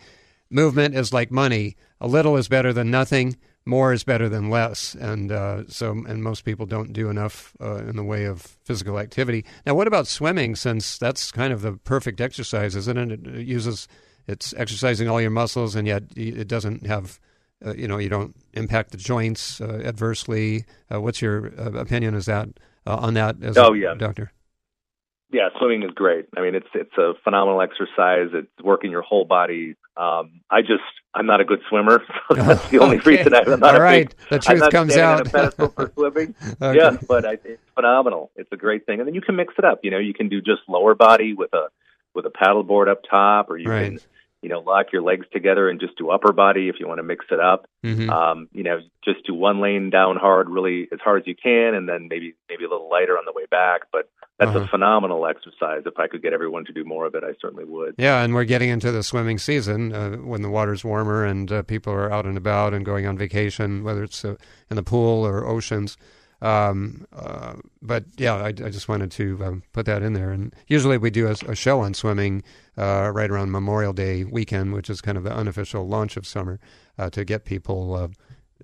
[0.51, 1.77] movement is like money.
[2.01, 3.37] A little is better than nothing
[3.67, 7.77] more is better than less, and uh, so and most people don't do enough uh,
[7.77, 9.45] in the way of physical activity.
[9.67, 10.57] Now, what about swimming?
[10.57, 13.27] Since that's kind of the perfect exercise, isn't it?
[13.27, 13.87] It uses
[14.27, 17.21] it's exercising all your muscles, and yet it doesn't have.
[17.65, 20.65] Uh, you know, you don't impact the joints uh, adversely.
[20.91, 22.15] Uh, what's your uh, opinion?
[22.15, 22.49] Is that
[22.87, 23.37] on that?
[23.43, 24.33] As oh yeah, doctor.
[25.33, 26.27] Yeah, swimming is great.
[26.37, 28.31] I mean, it's it's a phenomenal exercise.
[28.33, 29.77] It's working your whole body.
[29.97, 30.83] Um, I just
[31.15, 33.11] I'm not a good swimmer, so that's the only okay.
[33.11, 34.09] reason I'm not All right.
[34.09, 35.27] Big, the truth comes out.
[35.27, 36.35] a pedestal for swimming.
[36.61, 36.79] okay.
[36.79, 38.33] Yeah, but I, it's phenomenal.
[38.35, 39.81] It's a great thing, and then you can mix it up.
[39.83, 41.69] You know, you can do just lower body with a
[42.15, 43.85] with a paddle board up top, or you right.
[43.85, 44.01] can
[44.43, 47.03] you know, lock your legs together and just do upper body if you want to
[47.03, 47.67] mix it up.
[47.85, 48.09] Mm-hmm.
[48.09, 51.75] Um, you know, just do one lane down hard, really as hard as you can,
[51.75, 53.83] and then maybe maybe a little lighter on the way back.
[53.93, 54.09] But
[54.41, 54.61] that's uh-huh.
[54.61, 55.83] a phenomenal exercise.
[55.85, 57.95] If I could get everyone to do more of it, I certainly would.
[57.99, 61.63] Yeah, and we're getting into the swimming season uh, when the water's warmer and uh,
[61.63, 64.37] people are out and about and going on vacation, whether it's uh,
[64.71, 65.99] in the pool or oceans.
[66.41, 70.31] Um, uh, but yeah, I, I, just wanted to um, put that in there.
[70.31, 72.43] And usually we do a, a show on swimming
[72.79, 76.59] uh, right around Memorial Day weekend, which is kind of the unofficial launch of summer,
[76.99, 78.09] uh, to get people uh,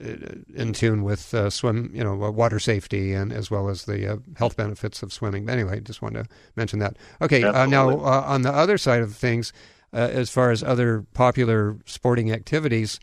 [0.00, 4.16] in tune with uh, swim, you know, water safety and as well as the uh,
[4.36, 5.46] health benefits of swimming.
[5.46, 6.96] But anyway, just wanted to mention that.
[7.20, 9.52] Okay, now on the other side of things,
[9.92, 13.00] as far as other popular sporting activities.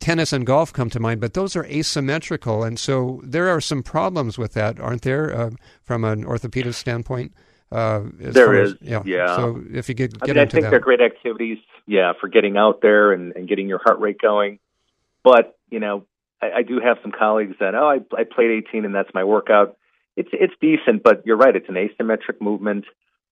[0.00, 3.82] tennis and golf come to mind, but those are asymmetrical, and so there are some
[3.82, 5.50] problems with that, aren't there, uh,
[5.82, 7.32] from an orthopedist standpoint?
[7.70, 9.02] Uh, there is, as, yeah.
[9.04, 9.36] yeah.
[9.36, 10.70] So if you get, get I mean, into I think that.
[10.70, 14.58] they're great activities, yeah, for getting out there and, and getting your heart rate going.
[15.22, 16.06] But you know,
[16.42, 19.24] I, I do have some colleagues that oh, I, I played 18 and that's my
[19.24, 19.76] workout.
[20.16, 21.54] It's it's decent, but you're right.
[21.54, 22.84] It's an asymmetric movement.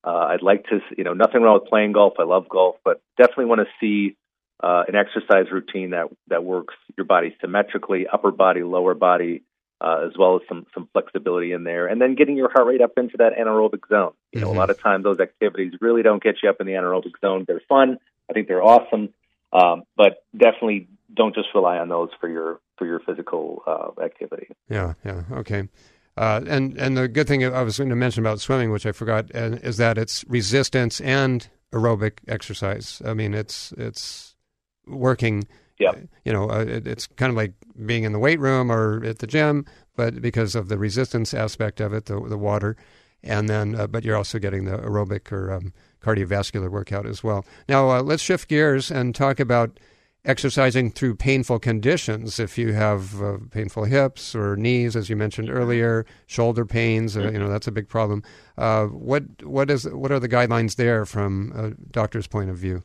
[0.05, 2.15] Uh, I'd like to, you know, nothing wrong with playing golf.
[2.19, 4.17] I love golf, but definitely want to see
[4.63, 9.43] uh, an exercise routine that that works your body symmetrically, upper body, lower body,
[9.81, 12.81] uh, as well as some some flexibility in there, and then getting your heart rate
[12.81, 14.13] up into that anaerobic zone.
[14.33, 14.55] You know, Mhm.
[14.55, 17.45] a lot of times those activities really don't get you up in the anaerobic zone.
[17.47, 17.99] They're fun.
[18.31, 19.13] I think they're awesome,
[19.53, 24.49] um, but definitely don't just rely on those for your for your physical uh, activity.
[24.69, 25.69] Yeah, yeah, okay.
[26.17, 28.93] Uh, and and the good thing I was going to mention about swimming, which I
[28.93, 33.01] forgot, is that it's resistance and aerobic exercise.
[33.05, 34.35] I mean, it's it's
[34.87, 35.47] working.
[35.79, 35.93] Yeah.
[36.25, 37.53] You know, uh, it, it's kind of like
[37.87, 39.65] being in the weight room or at the gym,
[39.95, 42.77] but because of the resistance aspect of it, the the water,
[43.23, 47.45] and then uh, but you're also getting the aerobic or um, cardiovascular workout as well.
[47.69, 49.79] Now uh, let's shift gears and talk about
[50.29, 52.39] exercising through painful conditions.
[52.39, 57.31] If you have uh, painful hips or knees, as you mentioned earlier, shoulder pains, uh,
[57.33, 58.23] you know that's a big problem.
[58.57, 62.85] Uh, what what is what are the guidelines there from a doctor's point of view?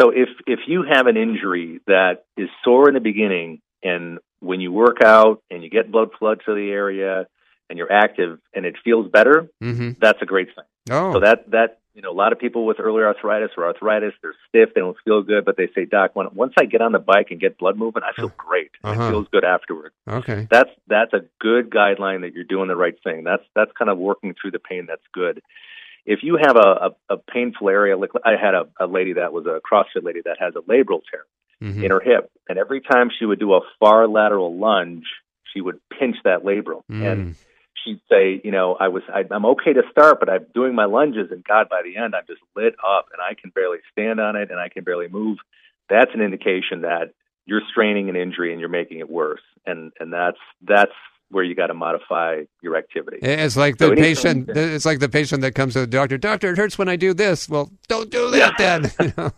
[0.00, 4.60] So if if you have an injury that is sore in the beginning, and when
[4.60, 7.26] you work out and you get blood flow to the area
[7.70, 9.92] and you're active and it feels better, Mm-hmm.
[10.00, 10.64] that's a great sign.
[10.90, 14.12] Oh, So that that you know a lot of people with early arthritis or arthritis,
[14.22, 16.92] they're stiff, they don't feel good, but they say, Doc, when, once I get on
[16.92, 18.70] the bike and get blood moving, I feel great.
[18.82, 19.00] Uh-huh.
[19.02, 19.92] It feels good afterward.
[20.08, 20.46] okay.
[20.50, 23.24] That's that's a good guideline that you're doing the right thing.
[23.24, 24.86] That's that's kind of working through the pain.
[24.88, 25.40] That's good.
[26.06, 29.32] If you have a, a, a painful area, like I had a, a lady that
[29.32, 31.24] was a CrossFit lady that has a labral tear
[31.62, 31.84] Mhm.
[31.84, 35.04] in her hip, and every time she would do a far lateral lunge,
[35.52, 37.34] she would pinch that labral, and Mm.
[37.84, 40.86] She'd say, you know, I was I, I'm okay to start, but I'm doing my
[40.86, 44.20] lunges, and God, by the end, I'm just lit up, and I can barely stand
[44.20, 45.38] on it, and I can barely move.
[45.88, 47.12] That's an indication that
[47.46, 50.92] you're straining an injury and you're making it worse, and and that's that's
[51.30, 53.18] where you got to modify your activity.
[53.20, 54.50] It's like the anytime- patient.
[54.50, 56.16] It's like the patient that comes to the doctor.
[56.16, 57.48] Doctor, it hurts when I do this.
[57.48, 58.90] Well, don't do that then.
[59.00, 59.32] You know?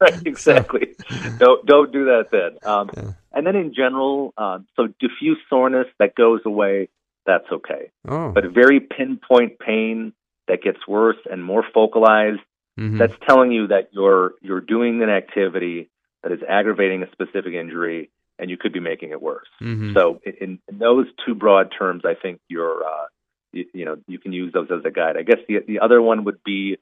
[0.00, 0.94] right, exactly.
[1.38, 2.58] don't don't do that then.
[2.62, 2.90] Um,
[3.32, 6.88] And then in general, um, so diffuse soreness that goes away,
[7.26, 7.90] that's okay.
[8.08, 8.32] Oh.
[8.32, 10.12] But very pinpoint pain
[10.48, 12.40] that gets worse and more focalized,
[12.78, 12.98] Mhm.
[12.98, 15.90] that's telling you that you're you're doing an activity
[16.22, 19.48] that is aggravating a specific injury, and you could be making it worse.
[19.60, 19.94] Mhm.
[19.94, 23.06] So in, in those two broad terms, I think you're uh,
[23.52, 25.16] you, you know you can use those as a guide.
[25.16, 26.78] I guess the the other one would be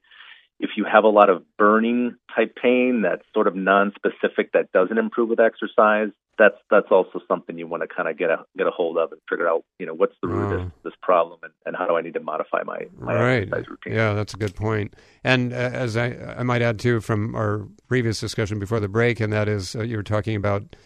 [0.60, 4.98] if you have a lot of burning type pain that's sort of non-specific that doesn't
[4.98, 6.08] improve with exercise.
[6.36, 9.10] That's that's also something you want to kind of get a get a hold of
[9.10, 10.64] and figure out you know what's the root of Oh.
[10.64, 13.42] this, this problem and, and how do I need to modify my my right.
[13.42, 13.94] exercise routine.
[13.94, 14.94] Yeah, that's a good point.
[15.24, 19.18] And uh, as I, I might add too from our previous discussion before the break,
[19.18, 20.76] and that is uh, you were talking about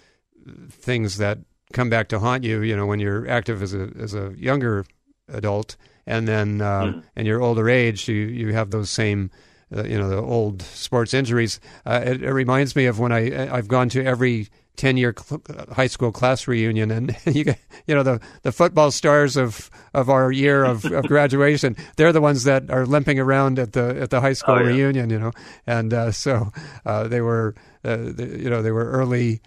[0.71, 1.39] things that
[1.73, 2.63] come back to haunt you.
[2.63, 4.85] You know, when you're active as a as a younger
[5.29, 7.01] adult, and then uh, Mm-hmm.
[7.17, 9.31] in your older age, you you have those same.
[9.75, 11.61] Uh, you know the old sports injuries.
[11.87, 15.43] Uh, it, it reminds me of when I I've gone to every ten year cl-
[15.73, 20.09] high school class reunion, and you get- you know the the football stars of of
[20.11, 21.77] our year of, of graduation.
[21.97, 24.67] They're the ones that are limping around at the at the high school Oh, yeah.
[24.69, 25.11] reunion.
[25.11, 25.33] You know,
[25.67, 26.51] and uh, so
[26.87, 27.55] uh, they were
[27.85, 29.41] uh, they, you know they were early.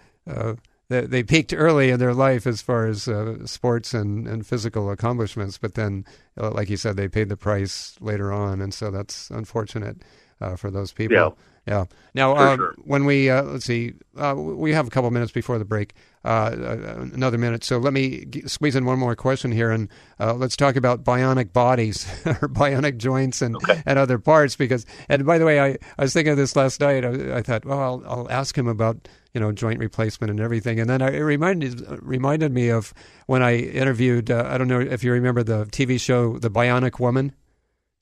[0.88, 4.91] They, they peaked early in their life as far as uh, sports and, and physical
[4.91, 6.06] accomplishments, but then,
[6.39, 10.04] uh, like you said, they paid the price later on, and so that's unfortunate
[10.39, 11.15] uh, for those people.
[11.17, 11.30] Yeah.
[11.67, 11.86] Yeah.
[12.13, 12.75] Now, uh, sure.
[12.78, 16.28] when we uh, let's see, uh, we have a couple minutes before the break, uh,
[16.28, 17.63] uh, another minute.
[17.63, 21.04] So let me g- squeeze in one more question here, and uh, let's talk about
[21.04, 24.56] bionic bodies or bionic joints and and other parts.
[24.56, 27.04] Because, and by the way, I, I was thinking of this last night.
[27.04, 30.80] I, I thought, well, I'll, I'll ask him about you know joint replacement and everything,
[30.80, 32.93] and then I, it reminded reminded me of
[33.25, 34.30] when I interviewed.
[34.30, 37.33] Uh, I don't know if you remember the TV show The Bionic Woman.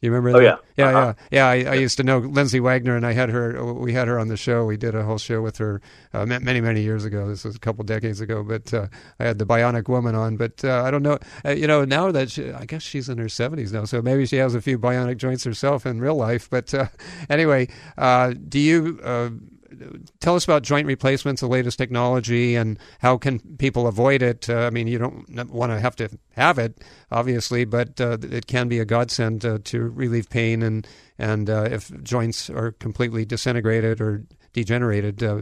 [0.04, 0.60] You remember Oh, that?
[0.76, 0.92] yeah.
[0.92, 1.14] yeah, Uh-huh.
[1.32, 1.70] yeah, yeah.
[1.70, 3.64] I, I used to know Lindsay Wagner, and I had her.
[3.74, 4.66] We had her on the show.
[4.66, 5.82] We did a whole show with her
[6.14, 7.26] uh, many, many years ago.
[7.30, 8.44] This was a couple decades ago.
[8.44, 8.88] But uh,
[9.18, 10.36] I had the Bionic Woman on.
[10.36, 11.20] But uh, I don't know.
[11.46, 14.26] Uh, you know, now that she, I guess she's in her seventies now, so maybe
[14.26, 16.50] she has a few bionic joints herself in real life.
[16.50, 16.88] But uh,
[17.30, 19.00] anyway, uh, do you?
[20.20, 24.50] Tell us about joint replacements, the latest technology, and how can people avoid it.
[24.50, 28.48] Uh, I mean, you don't want to have to have it, obviously, but uh, it
[28.48, 33.26] can be a godsend uh, to relieve pain and and uh, if joints are completely
[33.26, 35.22] disintegrated or degenerated.
[35.22, 35.42] Uh,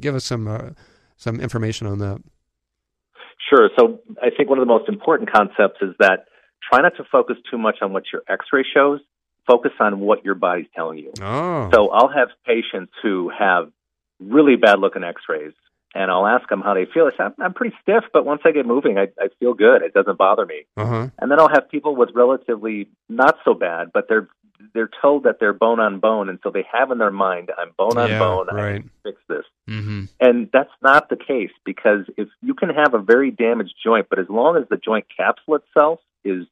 [0.00, 0.70] give us some uh,
[1.16, 2.22] some information on that.
[3.48, 3.70] Sure.
[3.78, 6.26] So I think one of the most important concepts is that
[6.70, 9.00] try not to focus too much on what your X-ray shows.
[9.48, 11.12] Focus on what your body's telling you.
[11.20, 11.70] Oh.
[11.72, 13.72] So I'll have patients who have
[14.20, 15.54] really bad looking X-rays,
[15.94, 17.06] and I'll ask them how they feel.
[17.06, 19.82] I say, I'm, I'm pretty stiff, but once I get moving, I, I feel good.
[19.82, 20.66] It doesn't bother me.
[20.76, 21.08] Uh-huh.
[21.18, 24.28] And then I'll have people with relatively not so bad, but they're
[24.74, 27.70] they're told that they're bone on bone, and so they have in their mind, "I'm
[27.78, 28.48] bone on Yeah, bone.
[28.50, 28.80] I right.
[28.80, 30.04] can fix this." Mm-hmm.
[30.20, 34.18] And that's not the case because if you can have a very damaged joint, but
[34.18, 36.46] as long as the joint capsule itself is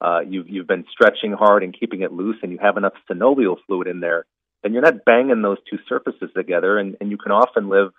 [0.00, 3.56] uh, you've you've been stretching hard and keeping it loose, and you have enough synovial
[3.66, 4.24] fluid in there,
[4.62, 7.92] then you're not banging those two surfaces together, and, and you can often live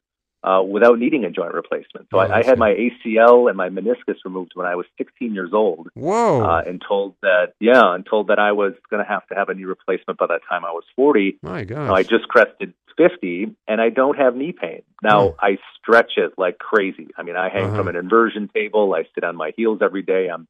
[0.43, 2.07] uh, without needing a joint replacement.
[2.09, 5.33] So Oh, I, I had my ACL and my meniscus removed when I was 16
[5.35, 6.41] years old, Whoa.
[6.43, 9.49] uh, and told that yeah, and told that I was going to have to have
[9.49, 11.37] a knee replacement by that time I was 40.
[11.43, 11.77] My gosh.
[11.87, 14.81] Now, I just crested 50 and I don't have knee pain.
[15.03, 17.07] Now, I stretch it like crazy.
[17.17, 17.77] I mean, I hang Uh-huh.
[17.77, 18.93] from an inversion table.
[18.95, 20.27] I sit on my heels every day.
[20.27, 20.47] I'm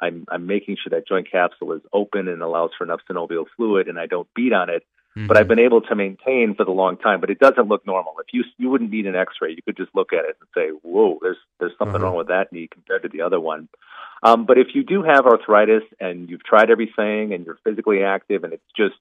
[0.00, 3.88] I'm I'm making sure that joint capsule is open and allows for enough synovial fluid
[3.88, 4.84] and I don't beat on it.
[5.16, 5.26] Mm-hmm.
[5.26, 8.12] But I've been able to maintain for the long time, but it doesn't look normal.
[8.20, 10.68] If you you wouldn't need an x-ray, you could just look at it and say,
[10.82, 12.04] "Whoa, there's there's something Uh-huh.
[12.04, 13.68] wrong with that knee compared to the other one."
[14.22, 18.44] Um, but if you do have arthritis and you've tried everything and you're physically active
[18.44, 18.96] and it's just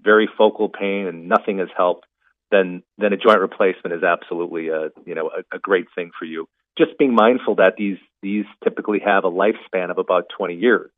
[0.00, 2.06] very focal pain and nothing has helped,
[2.50, 6.26] then then a joint replacement is absolutely a you know a, a great thing for
[6.26, 6.48] you.
[6.78, 10.90] Just being mindful that these these typically have a lifespan of about 20 years.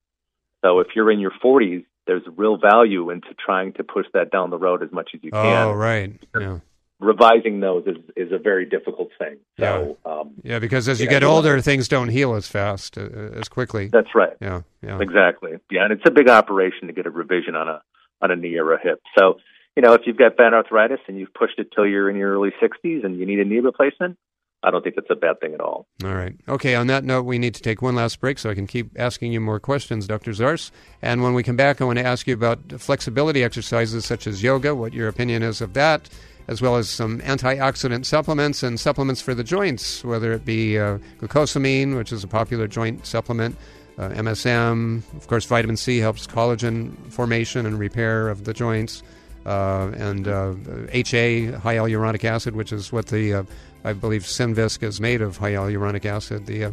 [0.64, 4.48] So if you're in your 40s, there's real value into trying to push that down
[4.48, 5.68] the road as much as you can.
[5.68, 6.10] Oh, right.
[6.40, 6.60] Yeah.
[7.00, 9.36] Revising those is is a very difficult thing.
[9.60, 13.02] So um, Yeah, because as you Yeah, get older, things don't heal as fast, uh,
[13.40, 13.88] as quickly.
[13.92, 14.36] that's right.
[14.40, 14.98] Yeah, yeah.
[15.00, 15.52] Exactly.
[15.70, 17.82] Yeah, and it's a big operation to get a revision on a
[18.22, 19.00] on a knee or a hip.
[19.16, 19.38] So,
[19.76, 22.32] you know, if you've got bad arthritis and you've pushed it till you're in your
[22.34, 24.16] early 60s and you need a knee replacement,
[24.62, 25.86] I don't think that's a bad thing at all.
[26.04, 26.34] All right.
[26.48, 28.90] Okay, on that note, we need to take one last break so I can keep
[28.98, 30.32] asking you more questions, Dr.
[30.32, 30.72] Zarse.
[31.00, 34.42] And when we come back, I want to ask you about flexibility exercises such as
[34.42, 36.08] yoga, what your opinion is of that,
[36.48, 40.98] as well as some antioxidant supplements and supplements for the joints, whether it be uh,
[41.20, 43.56] glucosamine, which is a popular joint supplement,
[43.96, 45.02] uh, MSM.
[45.16, 49.04] Of course, vitamin C helps collagen formation and repair of the joints.
[49.46, 50.52] Uh, and uh,
[50.90, 53.42] HA, high hyaluronic acid, which is what the uh,
[53.84, 56.46] I believe Synvisc is made of hyaluronic acid.
[56.46, 56.70] The uh,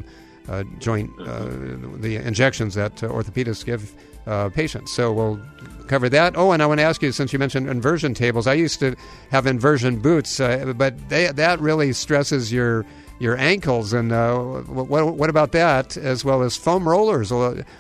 [0.48, 1.48] uh, joint, uh,
[1.98, 3.94] the injections that uh, orthopedists give
[4.28, 4.94] uh, patients.
[4.94, 5.40] So we'll
[5.88, 6.38] cover that.
[6.38, 8.96] Oh, and I want to ask you, since you mentioned inversion tables, I used to
[9.32, 12.86] have inversion boots, uh, but they, that really stresses your
[13.18, 13.94] your ankles.
[13.94, 14.12] And
[14.68, 17.32] what, what about that, as well as foam rollers?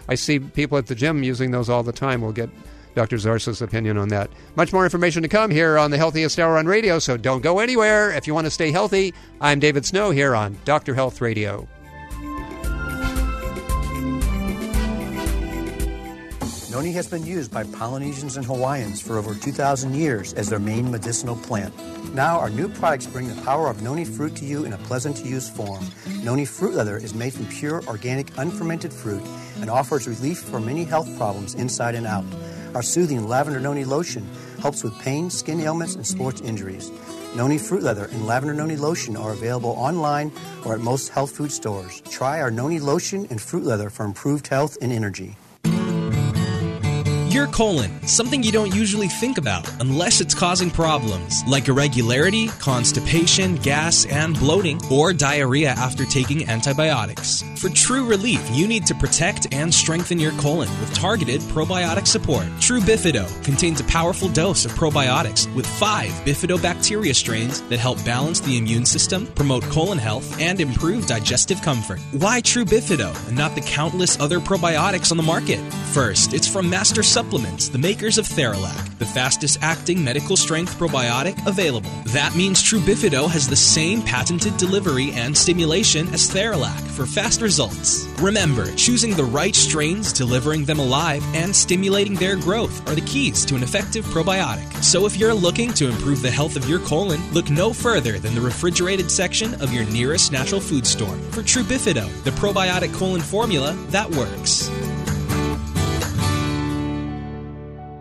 [0.07, 2.21] I see people at the gym using those all the time.
[2.21, 2.49] We'll get
[2.95, 3.17] Dr.
[3.17, 4.31] Zarse's opinion on that.
[4.55, 7.59] Much more information to come here on the Healthiest Hour on Radio, so don't go
[7.59, 8.11] anywhere.
[8.11, 10.95] If you want to stay healthy, I'm David Snow here on Dr.
[10.95, 11.67] Health Radio.
[16.75, 20.91] Noni has been used by Polynesians and Hawaiians for over 2,000 years as their main
[20.91, 21.73] medicinal plant.
[22.13, 25.15] Now, our new products bring the power of noni fruit to you in a pleasant
[25.17, 25.85] to use form.
[26.21, 29.23] Noni fruit leather is made from pure, organic, unfermented fruit
[29.61, 32.25] and offers relief for many health problems inside and out.
[32.76, 34.28] Our soothing lavender noni lotion
[34.59, 36.91] helps with pain, skin ailments, and sports injuries.
[37.34, 40.32] Noni fruit leather and lavender noni lotion are available online
[40.65, 42.01] or at most health food stores.
[42.09, 45.38] Try our noni lotion and fruit leather for improved health and energy.
[47.36, 53.57] Your colon, something you don't usually think about unless it's causing problems like irregularity, constipation,
[53.57, 57.43] gas, and bloating, or diarrhea after taking antibiotics.
[57.57, 62.45] For true relief, you need to protect and strengthen your colon with targeted probiotic support.
[62.61, 68.57] TruBifido contains a powerful dose of probiotics with five bifidobacteria strains that help balance the
[68.57, 71.99] immune system, promote colon health, and improve digestive comfort.
[72.13, 75.59] Why TruBifido and not the countless other probiotics on the market?
[75.91, 81.36] First, it's from Master Supplements, the makers of Theralac, the fastest acting medical strength probiotic
[81.47, 81.89] available.
[82.07, 88.05] That means TruBifido has the same patented delivery and stimulation as Theralac for fast results.
[88.19, 93.43] Remember, choosing the right strains, delivering them alive, and stimulating their growth are the keys
[93.45, 94.84] to an effective probiotic.
[94.84, 98.36] So if you're looking to improve the health of your colon, look no further than
[98.36, 103.73] the refrigerated section of your nearest natural food store for TruBifido, the probiotic colon formula
[103.89, 104.69] that works.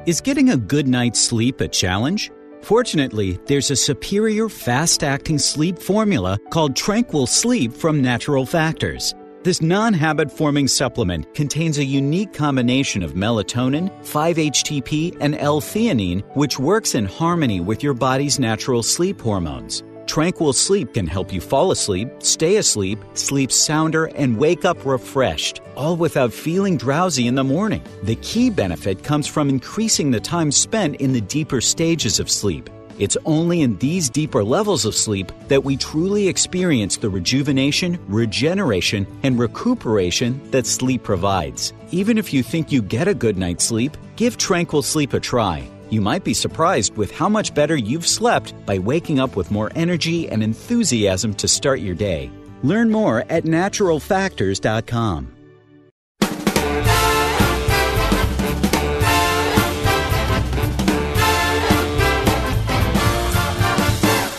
[0.07, 2.31] Is getting a good night's sleep a challenge?
[2.61, 9.15] Fortunately, there's a superior fast acting sleep formula called Tranquil Sleep from Natural Factors.
[9.45, 16.23] This non habit forming supplement contains a unique combination of melatonin, 5-HTP, and L theanine,
[16.37, 19.83] which works in harmony with your body's natural sleep hormones.
[20.07, 25.61] Tranquil sleep can help you fall asleep, stay asleep, sleep sounder, and wake up refreshed,
[25.77, 27.83] all without feeling drowsy in the morning.
[28.03, 32.69] The key benefit comes from increasing the time spent in the deeper stages of sleep.
[32.99, 39.07] It's only in these deeper levels of sleep that we truly experience the rejuvenation, regeneration,
[39.25, 41.73] and recuperation that sleep provides.
[41.91, 45.69] Even if you think you get a good night's sleep, give Tranquil Sleep a try.
[45.95, 49.71] You might be surprised with how much better you've slept by waking up with more
[49.77, 52.33] energy and enthusiasm to start your day.
[52.65, 55.34] Learn more at naturalfactors.com.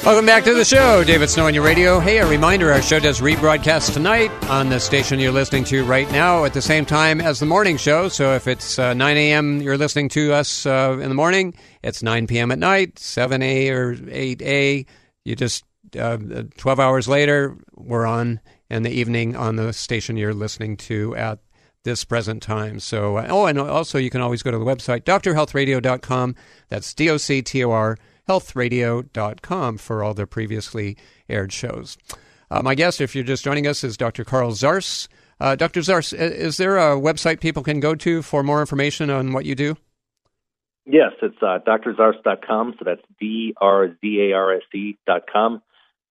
[0.06, 2.00] Welcome back to the show, David Snow on your radio.
[2.00, 6.10] Hey, a reminder our show does rebroadcast tonight on the station you're listening to right
[6.12, 8.08] now at the same time as the morning show.
[8.08, 12.04] So if it's uh, 9 a.m., you're listening to us uh, in the morning, it's
[12.04, 12.52] 9 p.m.
[12.52, 14.86] at night, 7 a or 8 a.
[15.24, 15.64] You just,
[16.00, 16.18] uh,
[16.56, 21.40] 12 hours later, we're on in the evening on the station you're listening to at
[21.82, 22.80] this present time.
[22.80, 26.36] So, uh, oh, and also you can always go to the website, drhealthradio.com.
[26.70, 27.98] That's D O C T O R
[28.28, 30.98] healthradio.com for all the previously
[31.30, 31.98] aired shows.
[32.52, 34.24] Uh, my guest, if you're just joining us, is Dr.
[34.24, 35.08] Carl Zarse.
[35.40, 35.82] Uh, Dr.
[35.82, 39.56] Zarse, is there a website people can go to for more information on what you
[39.56, 39.76] do?
[40.86, 42.76] Yes, it's uh, drzarse.com.
[42.78, 45.62] So that's D R Z A R S E.com.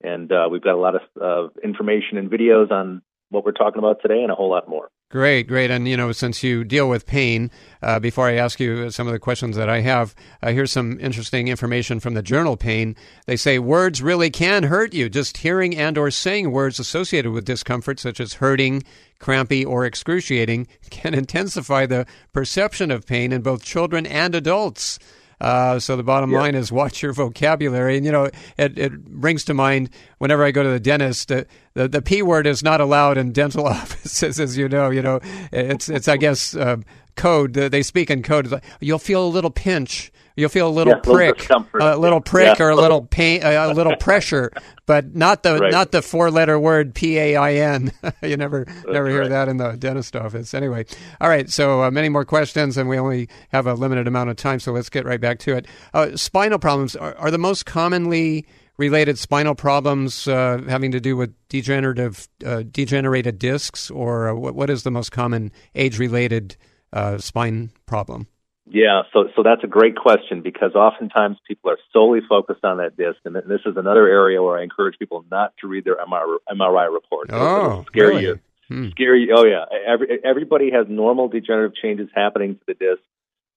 [0.02, 3.00] And uh, we've got a lot of information and videos on
[3.34, 4.90] what we're talking about today and a whole lot more.
[5.10, 5.70] Great, great.
[5.70, 7.50] And, you know, since you deal with pain,
[7.82, 10.98] uh, before I ask you some of the questions that I have, uh, here's some
[10.98, 12.96] interesting information from the journal Pain.
[13.26, 15.08] They say words really can hurt you.
[15.08, 18.82] Just hearing and or saying words associated with discomfort, such as hurting,
[19.20, 24.98] crampy, or excruciating, can intensify the perception of pain in both children and adults.
[25.40, 26.38] Uh, so the bottom yeah.
[26.38, 27.96] line is watch your vocabulary.
[27.96, 31.44] And, you know, it, it brings to mind whenever I go to the dentist, uh,
[31.74, 34.90] the, the P word is not allowed in dental offices, as you know.
[34.90, 35.20] You know,
[35.52, 36.76] it's, it's I guess, uh,
[37.16, 37.54] code.
[37.54, 38.60] They speak in code.
[38.80, 42.64] You'll feel a little pinch You'll feel a little yeah, prick, a little prick, yeah.
[42.64, 44.50] or a little pain, a little pressure,
[44.86, 45.70] but not the right.
[45.70, 47.92] not the four letter word P A I N.
[48.22, 49.30] you never That's never hear right.
[49.30, 50.52] that in the dentist office.
[50.52, 50.86] Anyway,
[51.20, 51.48] all right.
[51.48, 54.58] So uh, many more questions, and we only have a limited amount of time.
[54.58, 55.66] So let's get right back to it.
[55.92, 58.44] Uh, spinal problems are, are, the most commonly
[58.76, 64.56] related spinal problems uh, having to do with degenerative uh, degenerated discs, or uh, what,
[64.56, 66.56] what is the most common age related
[66.92, 68.26] uh, spine problem?
[68.66, 72.96] Yeah, so so that's a great question because oftentimes people are solely focused on that
[72.96, 76.36] disc, and this is another area where I encourage people not to read their MRI,
[76.50, 77.28] MRI report.
[77.30, 78.22] Oh, scare really?
[78.22, 78.88] you, hmm.
[78.90, 79.34] scare you.
[79.36, 83.02] Oh yeah, Every, everybody has normal degenerative changes happening to the disc,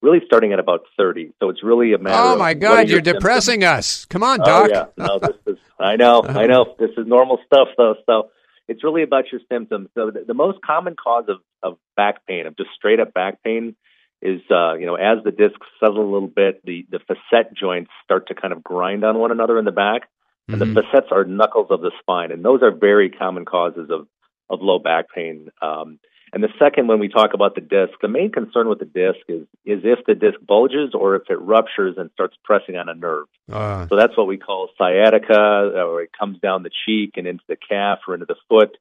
[0.01, 1.31] really starting at about thirty.
[1.39, 2.17] So it's really a matter.
[2.17, 3.15] Oh my God, you're symptoms.
[3.15, 4.03] depressing us.
[4.05, 4.49] Come on, doc.
[4.49, 4.93] oh, doc.
[4.97, 5.57] yeah, no, this is.
[5.79, 6.75] I know, I know.
[6.77, 7.95] This is normal stuff though.
[8.05, 8.31] So
[8.67, 9.87] it's really about your symptoms.
[9.95, 13.41] So the, the most common cause of of back pain, of just straight up back
[13.41, 13.77] pain
[14.21, 17.91] is uh, you know as the discs settle a little bit, the the facet joints
[18.03, 20.09] start to kind of grind on one another in the back,
[20.47, 20.73] and Mhm.
[20.73, 24.07] the facets are knuckles of the spine, and those are very common causes of
[24.49, 25.49] of low back pain.
[25.61, 25.99] Um,
[26.33, 29.19] and the second, when we talk about the disc, the main concern with the disc
[29.29, 32.93] is is if the disc bulges or if it ruptures and starts pressing on a
[32.95, 33.27] nerve.
[33.51, 37.43] Uh, So that's what we call sciatica, or it comes down the cheek and into
[37.47, 38.77] the calf or into the foot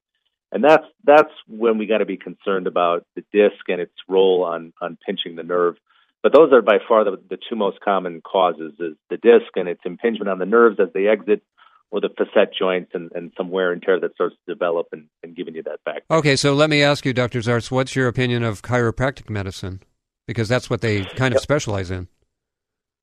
[0.53, 4.45] and that's that's when we got to be concerned about the disc and its role
[4.45, 5.77] on on pinching the nerve.
[6.23, 9.69] But those are by far the, the two most common causes: is the disc and
[9.69, 11.43] its impingement on the nerves as they exit,
[11.91, 15.07] or the facet joints and, and some wear and tear that starts to develop and,
[15.23, 16.03] and giving you that back.
[16.11, 17.41] okay, so let me ask you, Dr.
[17.41, 19.83] Zarse, what's your opinion of chiropractic medicine?
[20.27, 22.09] Because that's what they kind of specialize in.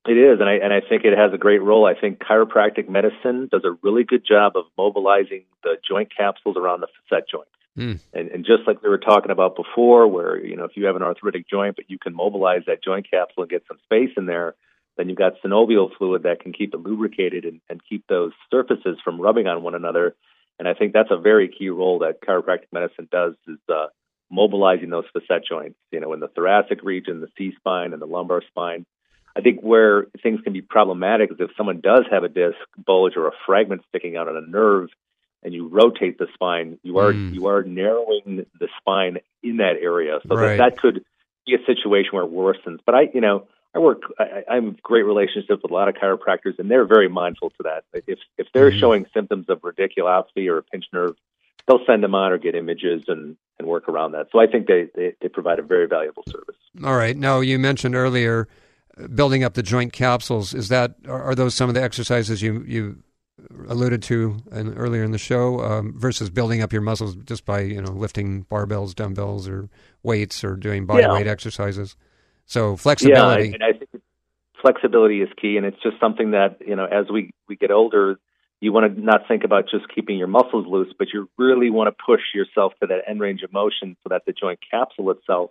[0.06, 1.86] It is, and I and I think it has a great role.
[1.86, 6.80] I think chiropractic medicine does a really good job of mobilizing the joint capsules around
[6.80, 7.50] the facet joints.
[7.76, 8.00] Mm.
[8.12, 10.96] And, and just like we were talking about before, where you know if you have
[10.96, 14.26] an arthritic joint, but you can mobilize that joint capsule and get some space in
[14.26, 14.54] there,
[14.98, 18.98] then you've got synovial fluid that can keep it lubricated and, and keep those surfaces
[19.02, 20.14] from rubbing on one another.
[20.58, 23.86] And I think that's a very key role that chiropractic medicine does is uh,
[24.30, 25.78] mobilizing those facet joints.
[25.90, 28.84] You know, in the thoracic region, the C spine, and the lumbar spine.
[29.36, 33.16] I think where things can be problematic is if someone does have a disc bulge
[33.16, 34.88] or a fragment sticking out on a nerve,
[35.42, 37.32] and you rotate the spine, you are Mm.
[37.34, 40.56] you are narrowing the spine in that area, so Right.
[40.56, 41.04] that that could
[41.46, 42.78] be a situation where it worsens.
[42.86, 45.96] But I, you know, I work, I, I have great relationships with a lot of
[45.96, 47.84] chiropractors, and they're very mindful to that.
[48.06, 48.80] If if they're Mhm.
[48.80, 51.16] showing symptoms of radiculopathy or a pinched nerve,
[51.66, 54.28] they'll send them on or get images and and work around that.
[54.32, 56.56] So I think they, they, they provide a very valuable service.
[56.84, 57.16] All right.
[57.16, 58.48] Now you mentioned earlier
[59.14, 60.54] building up the joint capsules.
[60.54, 63.02] Is that are, those some of the exercises you you
[63.68, 67.60] alluded to in, earlier in the show um, versus building up your muscles just by
[67.60, 69.68] you know lifting barbells, dumbbells, or
[70.02, 71.12] weights, or doing body Yeah.
[71.12, 71.96] weight exercises?
[72.46, 73.48] So flexibility.
[73.48, 74.02] Yeah, and I think
[74.60, 78.18] flexibility is key, and it's just something that you know as we we get older,
[78.60, 81.88] you want to not think about just keeping your muscles loose, but you really want
[81.88, 85.50] to push yourself to that end range of motion so that the joint capsule itself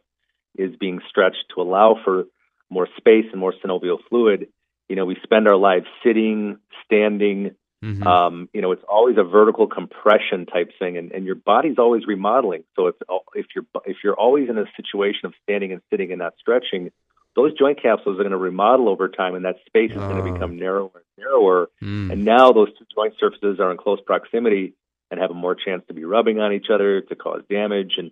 [0.55, 2.25] is being stretched to allow for
[2.73, 4.47] more space and more synovial fluid.
[4.89, 7.55] You know, we spend our lives sitting, standing.
[7.83, 8.05] Mhm.
[8.05, 12.05] Um, you know, it's always a vertical compression type thing, and, and your body's always
[12.07, 12.63] remodeling.
[12.75, 12.95] So if
[13.35, 16.91] if you're if you're always in a situation of standing and sitting and not stretching,
[17.35, 20.25] those joint capsules are going to remodel over time, and that space is going Oh.
[20.25, 21.69] to become narrower and narrower.
[21.81, 22.11] Mm.
[22.13, 24.73] And now those two joint surfaces are in close proximity
[25.11, 27.95] and have a more chance to be rubbing on each other to cause damage.
[27.97, 28.11] And,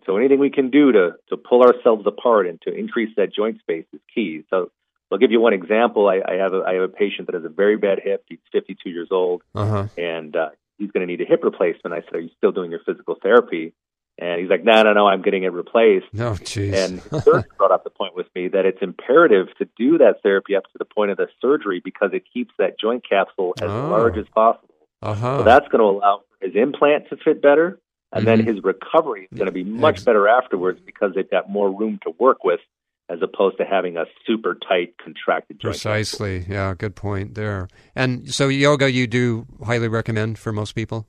[0.00, 3.34] and so anything we can do to to pull ourselves apart and to increase that
[3.34, 4.42] joint space is key.
[4.50, 4.70] So
[5.12, 6.08] I'll give you one example.
[6.08, 8.24] I, I have a I have a patient that has a very bad hip.
[8.28, 9.86] He's 52 years old Uh-huh.
[9.98, 11.94] and uh, he's going to need a hip replacement.
[11.94, 13.72] I said, "Are you still doing your physical therapy?"
[14.18, 16.74] And he's like, "No, no, no, I'm getting it replaced." No, jeez.
[16.74, 20.22] And his surgeon brought up the point with me that it's imperative to do that
[20.22, 23.70] therapy up to the point of the surgery because it keeps that joint capsule as
[23.70, 23.88] Oh.
[23.90, 24.74] large as possible.
[25.02, 25.38] uh-huh.
[25.38, 27.78] So that's going to allow his implant to fit better,
[28.12, 28.46] and then Mhm.
[28.46, 32.10] his recovery is going to be much better afterwards because they've got more room to
[32.18, 32.60] work with,
[33.08, 35.72] as opposed to having a super tight contracted joint.
[35.72, 36.44] Precisely.
[36.48, 37.68] Yeah, good point there.
[37.94, 41.06] And so yoga you do highly recommend for most people?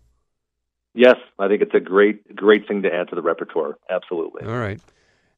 [0.93, 3.77] Yes, I think it's a great, great thing to add to the repertoire.
[3.89, 4.45] Absolutely.
[4.45, 4.79] All right.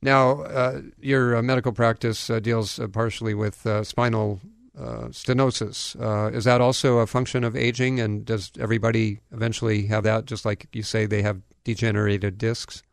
[0.01, 4.41] Now, uh, your uh, medical practice uh, deals uh, partially with uh, spinal
[4.77, 5.99] uh, stenosis.
[5.99, 7.99] Uh, is that also a function of aging?
[7.99, 12.83] And does everybody eventually have that, just like you say they have degenerated discs?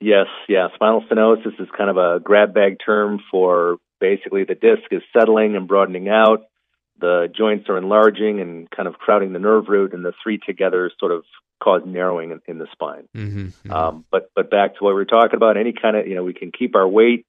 [0.00, 0.68] Yes, yeah.
[0.74, 5.56] Spinal stenosis is kind of a grab bag term for basically the disc is settling
[5.56, 6.46] and broadening out.
[6.98, 10.90] The joints are enlarging and kind of crowding the nerve root, and the three together
[10.98, 11.24] sort of
[11.62, 13.08] cause narrowing in, in the spine.
[13.16, 13.70] Mm-hmm.
[13.70, 16.24] Um, but but back to what we were talking about, any kind of you know
[16.24, 17.26] we can keep our weight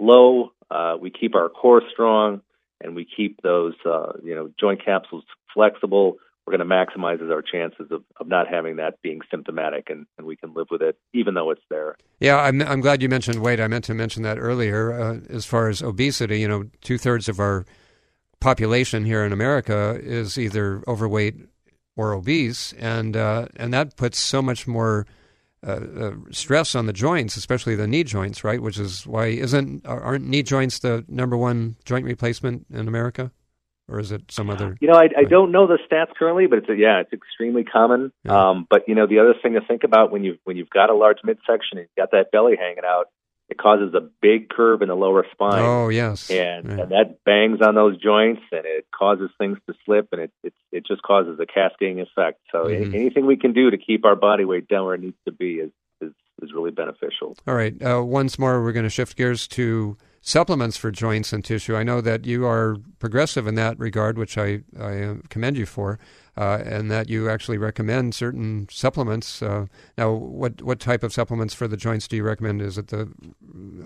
[0.00, 2.40] low, uh, we keep our core strong,
[2.82, 5.24] and we keep those uh, you know joint capsules
[5.54, 6.16] flexible.
[6.46, 10.26] We're going to maximize our chances of, of not having that being symptomatic, and, and
[10.26, 11.96] we can live with it even though it's there.
[12.18, 13.60] Yeah, I'm, I'm glad you mentioned weight.
[13.60, 14.92] I meant to mention that earlier.
[14.92, 17.64] Uh, as far as obesity, you know, two thirds of our
[18.40, 21.36] population here in America is either overweight
[21.96, 25.06] or obese, and uh, and that puts so much more
[25.66, 28.60] uh, uh, stress on the joints, especially the knee joints, right?
[28.60, 33.30] Which is why isn't aren't knee joints the number one joint replacement in America,
[33.88, 34.76] or is it some other?
[34.80, 37.62] You know, I, I don't know the stats currently, but it's a, yeah, it's extremely
[37.62, 38.12] common.
[38.24, 38.50] Yeah.
[38.50, 40.90] Um, but you know, the other thing to think about when you when you've got
[40.90, 43.06] a large midsection and you've got that belly hanging out,
[43.52, 45.62] it causes a big curve in the lower spine.
[45.62, 46.80] Oh yes, and Right.
[46.80, 50.54] and that bangs on those joints and it causes things to slip and it it,
[50.72, 52.40] it just causes a cascading effect.
[52.50, 52.94] So Mhm.
[52.94, 55.54] anything we can do to keep our body weight down where it needs to be
[55.64, 57.36] is is, is really beneficial.
[57.46, 57.74] All right.
[57.82, 61.76] Uh, once more, we're going to shift gears to supplements for joints and tissue.
[61.76, 65.66] I know that you are progressive in that regard, which I, I uh, commend you
[65.66, 65.98] for,
[66.36, 69.42] uh, and that you actually recommend certain supplements.
[69.42, 69.66] Uh,
[69.98, 72.62] now, what what type of supplements for the joints do you recommend?
[72.62, 73.12] Is it the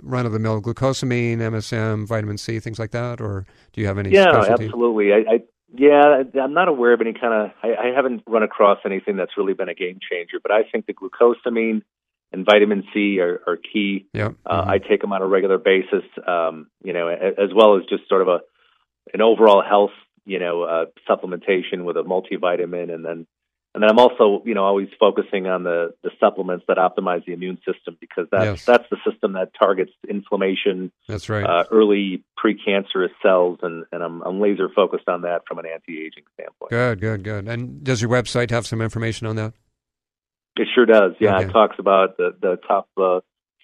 [0.02, 3.98] run of the mill glucosamine, MSM, vitamin C, things like that, or do you have
[3.98, 4.66] any yeah, specialty?
[4.66, 5.12] absolutely.
[5.12, 5.40] I, I
[5.74, 7.50] yeah, I'm not aware of any kind of.
[7.62, 10.86] I, I haven't run across anything that's really been a game changer, but I think
[10.86, 11.82] the glucosamine
[12.32, 14.06] and vitamin C are, are key.
[14.12, 14.30] Yeah.
[14.44, 18.08] Uh, I take them on a regular basis, um, you know, as well as just
[18.08, 18.40] sort of a
[19.12, 19.92] an overall health,
[20.26, 23.26] you know, uh, supplementation with a multivitamin, and then
[23.74, 27.32] and then I'm also, you know, always focusing on the the supplements that optimize the
[27.34, 28.64] immune system because that's Yes.
[28.64, 31.44] that's the system that targets inflammation, That's right.
[31.44, 36.24] uh, early precancerous cells, and and I'm I'm laser focused on that from an anti-aging
[36.34, 36.70] standpoint.
[36.70, 37.48] good, good, good.
[37.48, 39.52] And does your website have some information on that?
[40.58, 41.12] It sure does.
[41.20, 41.48] Yeah, Okay.
[41.48, 43.20] it talks about the the top uh,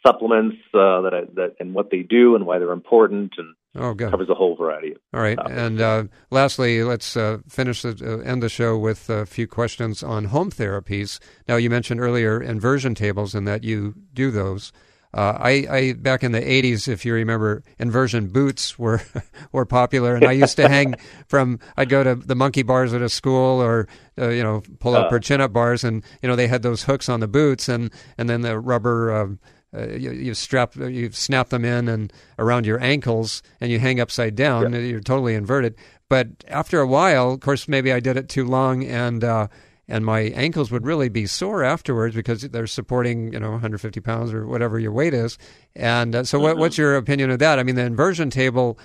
[0.06, 3.94] supplements uh, that I, that and what they do and why they're important, and Oh,
[3.94, 4.10] good.
[4.10, 4.92] covers a whole variety.
[4.92, 5.56] Of All right, topics.
[5.56, 10.02] and uh, lastly, let's uh, finish the, uh, end the show with a few questions
[10.02, 11.18] on home therapies.
[11.48, 14.72] Now, you mentioned earlier inversion tables, and that you do those.
[15.14, 19.00] Uh, I, I back in the '80s, if you remember, inversion boots were
[19.52, 20.94] were popular, and I used to hang
[21.26, 21.58] from.
[21.76, 25.12] I'd go to the monkey bars at a school, or uh, you know, pull up
[25.12, 25.16] Uh.
[25.16, 27.90] or chin up bars, and you know they had those hooks on the boots, and
[28.18, 29.38] and then the rubber.
[29.74, 34.00] Uh, you, you strap, you snap them in and around your ankles, and you hang
[34.00, 34.72] upside down.
[34.72, 35.74] You're totally inverted.
[36.08, 39.48] But after a while, of course, maybe I did it too long, and uh,
[39.88, 44.32] and my ankles would really be sore afterwards because they're supporting you know 150 pounds
[44.32, 45.38] or whatever your weight is.
[45.74, 47.58] And uh, so, what, what's your opinion of that?
[47.58, 48.78] I mean, the inversion table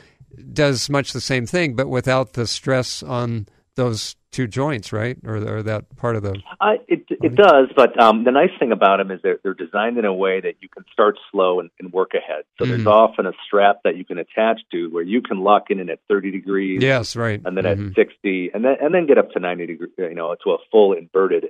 [0.53, 5.37] does much the same thing, but without the stress on those two joints, right, or,
[5.37, 6.39] or that part of the.
[6.61, 9.97] Uh, it it does, but um, the nice thing about them is they're they're designed
[9.97, 12.43] in a way that you can start slow and, and work ahead.
[12.57, 12.75] So Mm-hmm.
[12.75, 15.99] there's often a strap that you can attach to where you can lock in at
[16.07, 16.83] 30 degrees.
[16.83, 17.41] Yes, right.
[17.43, 17.89] and then Mhm.
[17.89, 20.57] at 60, and then and then get up to 90 degrees, you know, to a
[20.71, 21.45] full inverted.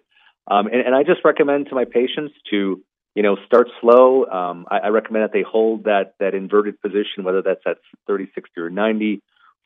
[0.49, 2.81] Um, and, and I just recommend to my patients to,
[3.15, 4.25] you know, start slow.
[4.27, 8.31] Um, I, I recommend that they hold that that inverted position, whether that's at 30,
[8.33, 9.21] 60, or 90,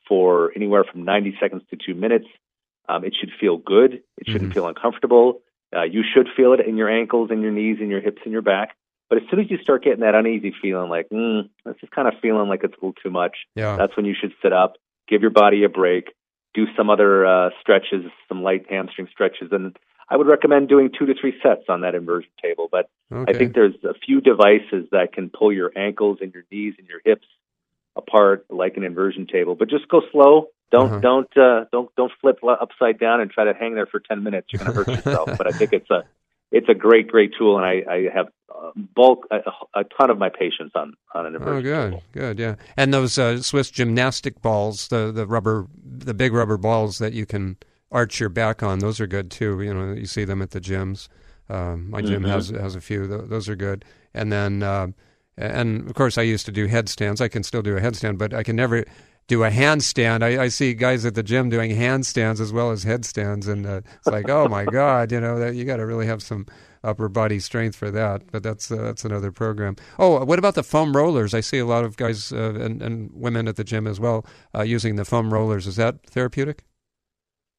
[0.08, 2.26] for anywhere from 90 seconds to two minutes.
[2.88, 4.02] Um, it should feel good.
[4.18, 4.54] It shouldn't Mhm.
[4.54, 5.42] feel uncomfortable.
[5.74, 8.32] Uh, you should feel it in your ankles and your knees and your hips and
[8.32, 8.76] your back.
[9.08, 12.08] But as soon as you start getting that uneasy feeling, like, mm, this is kind
[12.08, 13.76] of feeling like it's a little too much, Yeah.
[13.76, 14.76] that's when you should sit up,
[15.06, 16.12] give your body a break,
[16.54, 19.76] do some other uh, stretches, some light hamstring stretches, and
[20.08, 22.68] I would recommend doing two to three sets on that inversion table.
[22.70, 23.32] But Okay.
[23.32, 26.86] I think there's a few devices that can pull your ankles and your knees and
[26.88, 27.26] your hips
[27.96, 29.54] apart like an inversion table.
[29.54, 30.48] But just go slow.
[30.72, 31.00] Don't Uh-huh.
[31.00, 34.48] don't uh, don't don't flip upside down and try to hang there for ten minutes.
[34.52, 35.28] You're going to hurt yourself.
[35.38, 36.04] but I think it's a
[36.50, 39.38] it's a great great tool, and I, I have uh, bulk a,
[39.74, 42.54] a ton of my patients on on an inversion Oh, good, good, yeah.
[42.76, 47.26] And those uh, Swiss gymnastic balls, the the rubber, the big rubber balls that you
[47.26, 47.58] can
[47.90, 49.60] arch your back on, those are good too.
[49.60, 51.08] You know, you see them at the gyms.
[51.50, 52.28] Um, my gym Mhm.
[52.28, 53.06] has has a few.
[53.06, 53.84] Those are good.
[54.14, 54.88] And then, uh,
[55.36, 57.20] and of course, I used to do headstands.
[57.20, 58.84] I can still do a headstand, but I can never
[59.28, 60.22] do a handstand.
[60.22, 63.80] I, I see guys at the gym doing handstands as well as headstands, and uh,
[63.98, 66.46] it's like, oh my god, you know, that you got to really have some
[66.84, 68.30] upper body strength for that.
[68.32, 69.76] But that's uh, that's another program.
[69.98, 71.34] Oh, what about the foam rollers?
[71.34, 74.26] I see a lot of guys uh, and, and women at the gym as well
[74.54, 75.66] uh, using the foam rollers.
[75.66, 76.64] Is that therapeutic?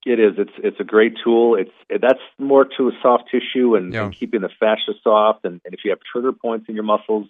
[0.05, 0.33] It is.
[0.37, 1.55] It's it's a great tool.
[1.55, 4.03] It's that's more to soft tissue and, Yeah.
[4.05, 5.45] and keeping the fascia soft.
[5.45, 7.27] And, and if you have trigger points in your muscles,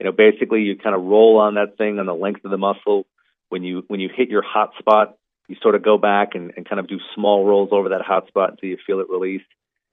[0.00, 2.58] you know, basically you kind of roll on that thing on the length of the
[2.58, 3.06] muscle.
[3.50, 5.16] When you when you hit your hot spot,
[5.48, 8.26] you sort of go back and, and kind of do small rolls over that hot
[8.28, 9.42] spot until you feel it release,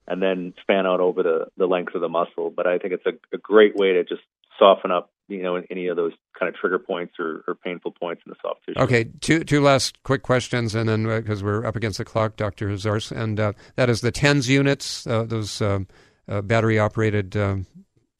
[0.06, 2.50] and then fan out over the the length of the muscle.
[2.54, 4.22] But I think it's a, a great way to just
[4.58, 8.22] soften up, you know, any of those kind of trigger points or, or painful points
[8.26, 8.80] in the soft tissue.
[8.80, 12.68] Okay, two two last quick questions, and then because we're up against the clock, Doctor
[12.70, 15.86] Zarse, and uh, that is the tens units, uh, those um,
[16.28, 17.66] uh, battery operated um,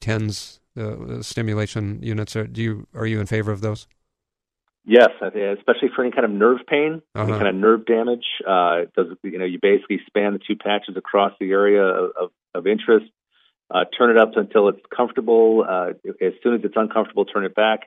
[0.01, 2.35] tens uh, stimulation units.
[2.35, 3.87] Are, do you are you in favor of those?
[4.91, 7.37] Yes, especially for any kind of nerve pain, any Uh-huh.
[7.37, 8.25] kind of nerve damage.
[8.45, 12.65] Uh, does you know you basically span the two patches across the area of, of,
[12.65, 13.05] interest.
[13.69, 15.63] Uh, turn it up until it's comfortable.
[15.69, 17.81] Uh, as soon as it's uncomfortable, turn it back,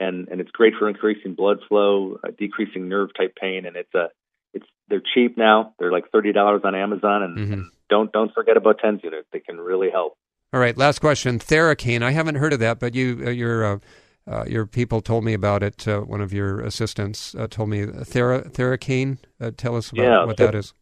[0.00, 3.94] and and it's great for increasing blood flow, uh, decreasing nerve type pain, and it's
[3.94, 4.08] a
[4.52, 5.72] it's they're cheap now.
[5.78, 7.52] They're like thirty dollars on Amazon, and, Mm-hmm.
[7.52, 9.28] and don't don't forget about tens units.
[9.32, 10.16] They can really help.
[10.52, 11.38] All right, last question.
[11.38, 12.02] Theracane.
[12.02, 13.80] I haven't heard of that, but you uh, your
[14.26, 15.86] uh, uh, your people told me about it.
[15.86, 19.18] Uh, one of your assistants uh, told me Thera, Theracane.
[19.40, 20.74] Uh, tell us about Yeah, what so- that is.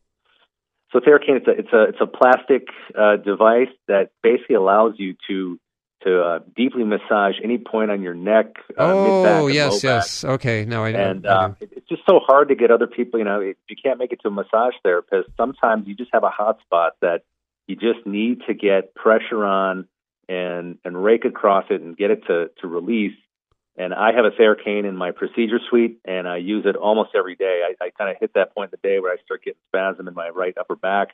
[0.90, 2.68] So Theracane, it's a it's a it's a plastic
[2.98, 5.60] uh, device that basically allows you to
[6.04, 8.54] to uh, deeply massage any point on your neck.
[8.70, 10.24] Uh, oh yes, yes.
[10.24, 12.86] Okay, now I, And I, I uh, it- it's just so hard to get other
[12.86, 13.18] people.
[13.18, 16.24] You know, if you can't make it to a massage therapist, sometimes you just have
[16.24, 17.22] a hot spot that
[17.66, 19.86] you just need to get pressure on
[20.26, 23.12] and and rake across it and get it to to release.
[23.78, 27.36] And I have a Theracane in my procedure suite, and I use it almost every
[27.36, 27.62] day.
[27.64, 30.08] I, I kind of hit that point in the day where I start getting spasm
[30.08, 31.10] in my right upper back.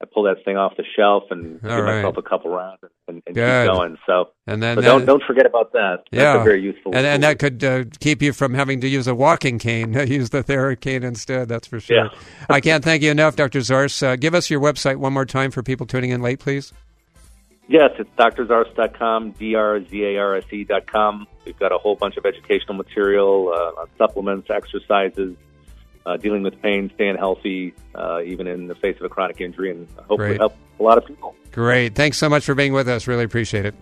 [0.00, 1.96] I pull that thing off the shelf and All give right.
[1.96, 2.78] myself a couple rounds
[3.08, 3.98] and, and keep going.
[4.06, 6.04] So, And then so that- don't don't forget about that.
[6.12, 6.94] yeah, That's a very useful.
[6.94, 9.92] and, and that could uh, keep you from having to use a walking cane.
[10.08, 11.48] use the Theracane instead.
[11.48, 11.96] That's for sure.
[11.96, 12.08] Yeah.
[12.48, 14.00] I can't thank you enough, Doctor Zarse.
[14.02, 16.72] Uh, give us your website one more time for people tuning in late, please.
[17.68, 21.26] Yes, it's drzarse.com, D-R-Z-A-R-S-E dot com.
[21.44, 25.36] We've got a whole bunch of educational material uh, on supplements, exercises,
[26.06, 29.70] uh, dealing with pain, staying healthy, uh, even in the face of a chronic injury,
[29.70, 30.38] and hopefully Great.
[30.38, 31.34] help a lot of people.
[31.52, 31.94] Great.
[31.94, 33.06] Thanks so much for being with us.
[33.06, 33.74] Really appreciate it.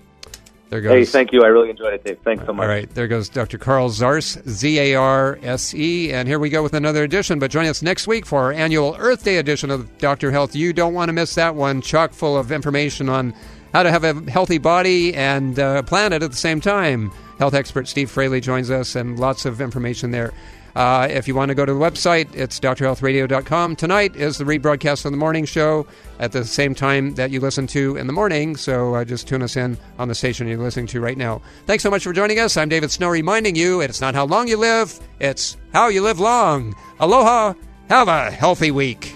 [0.68, 0.92] There goes.
[0.92, 1.44] Hey, thank you.
[1.44, 2.18] I really enjoyed it, Dave.
[2.24, 2.64] Thanks so much.
[2.64, 3.56] All right, there goes Dr.
[3.56, 6.12] Carl Zarse, Z A R S E.
[6.12, 7.38] And here we go with another edition.
[7.38, 10.32] But join us next week for our annual Earth Day edition of Dr.
[10.32, 10.56] Health.
[10.56, 13.32] You don't want to miss that one, chock full of information on
[13.76, 17.12] how to have a healthy body and uh, planet at the same time.
[17.38, 20.32] Health expert Steve Fraley joins us, and lots of information there.
[20.74, 23.76] Uh, if you want to go to the website, it's drhealthradio.com.
[23.76, 25.86] Tonight is the rebroadcast of the morning show
[26.18, 28.56] at the same time that you listen to in the morning.
[28.56, 31.42] So uh, just tune us in on the station you're listening to right now.
[31.66, 32.56] Thanks so much for joining us.
[32.56, 36.18] I'm David Snow reminding you it's not how long you live, it's how you live
[36.18, 36.74] long.
[36.98, 37.52] Aloha.
[37.90, 39.15] Have a healthy week.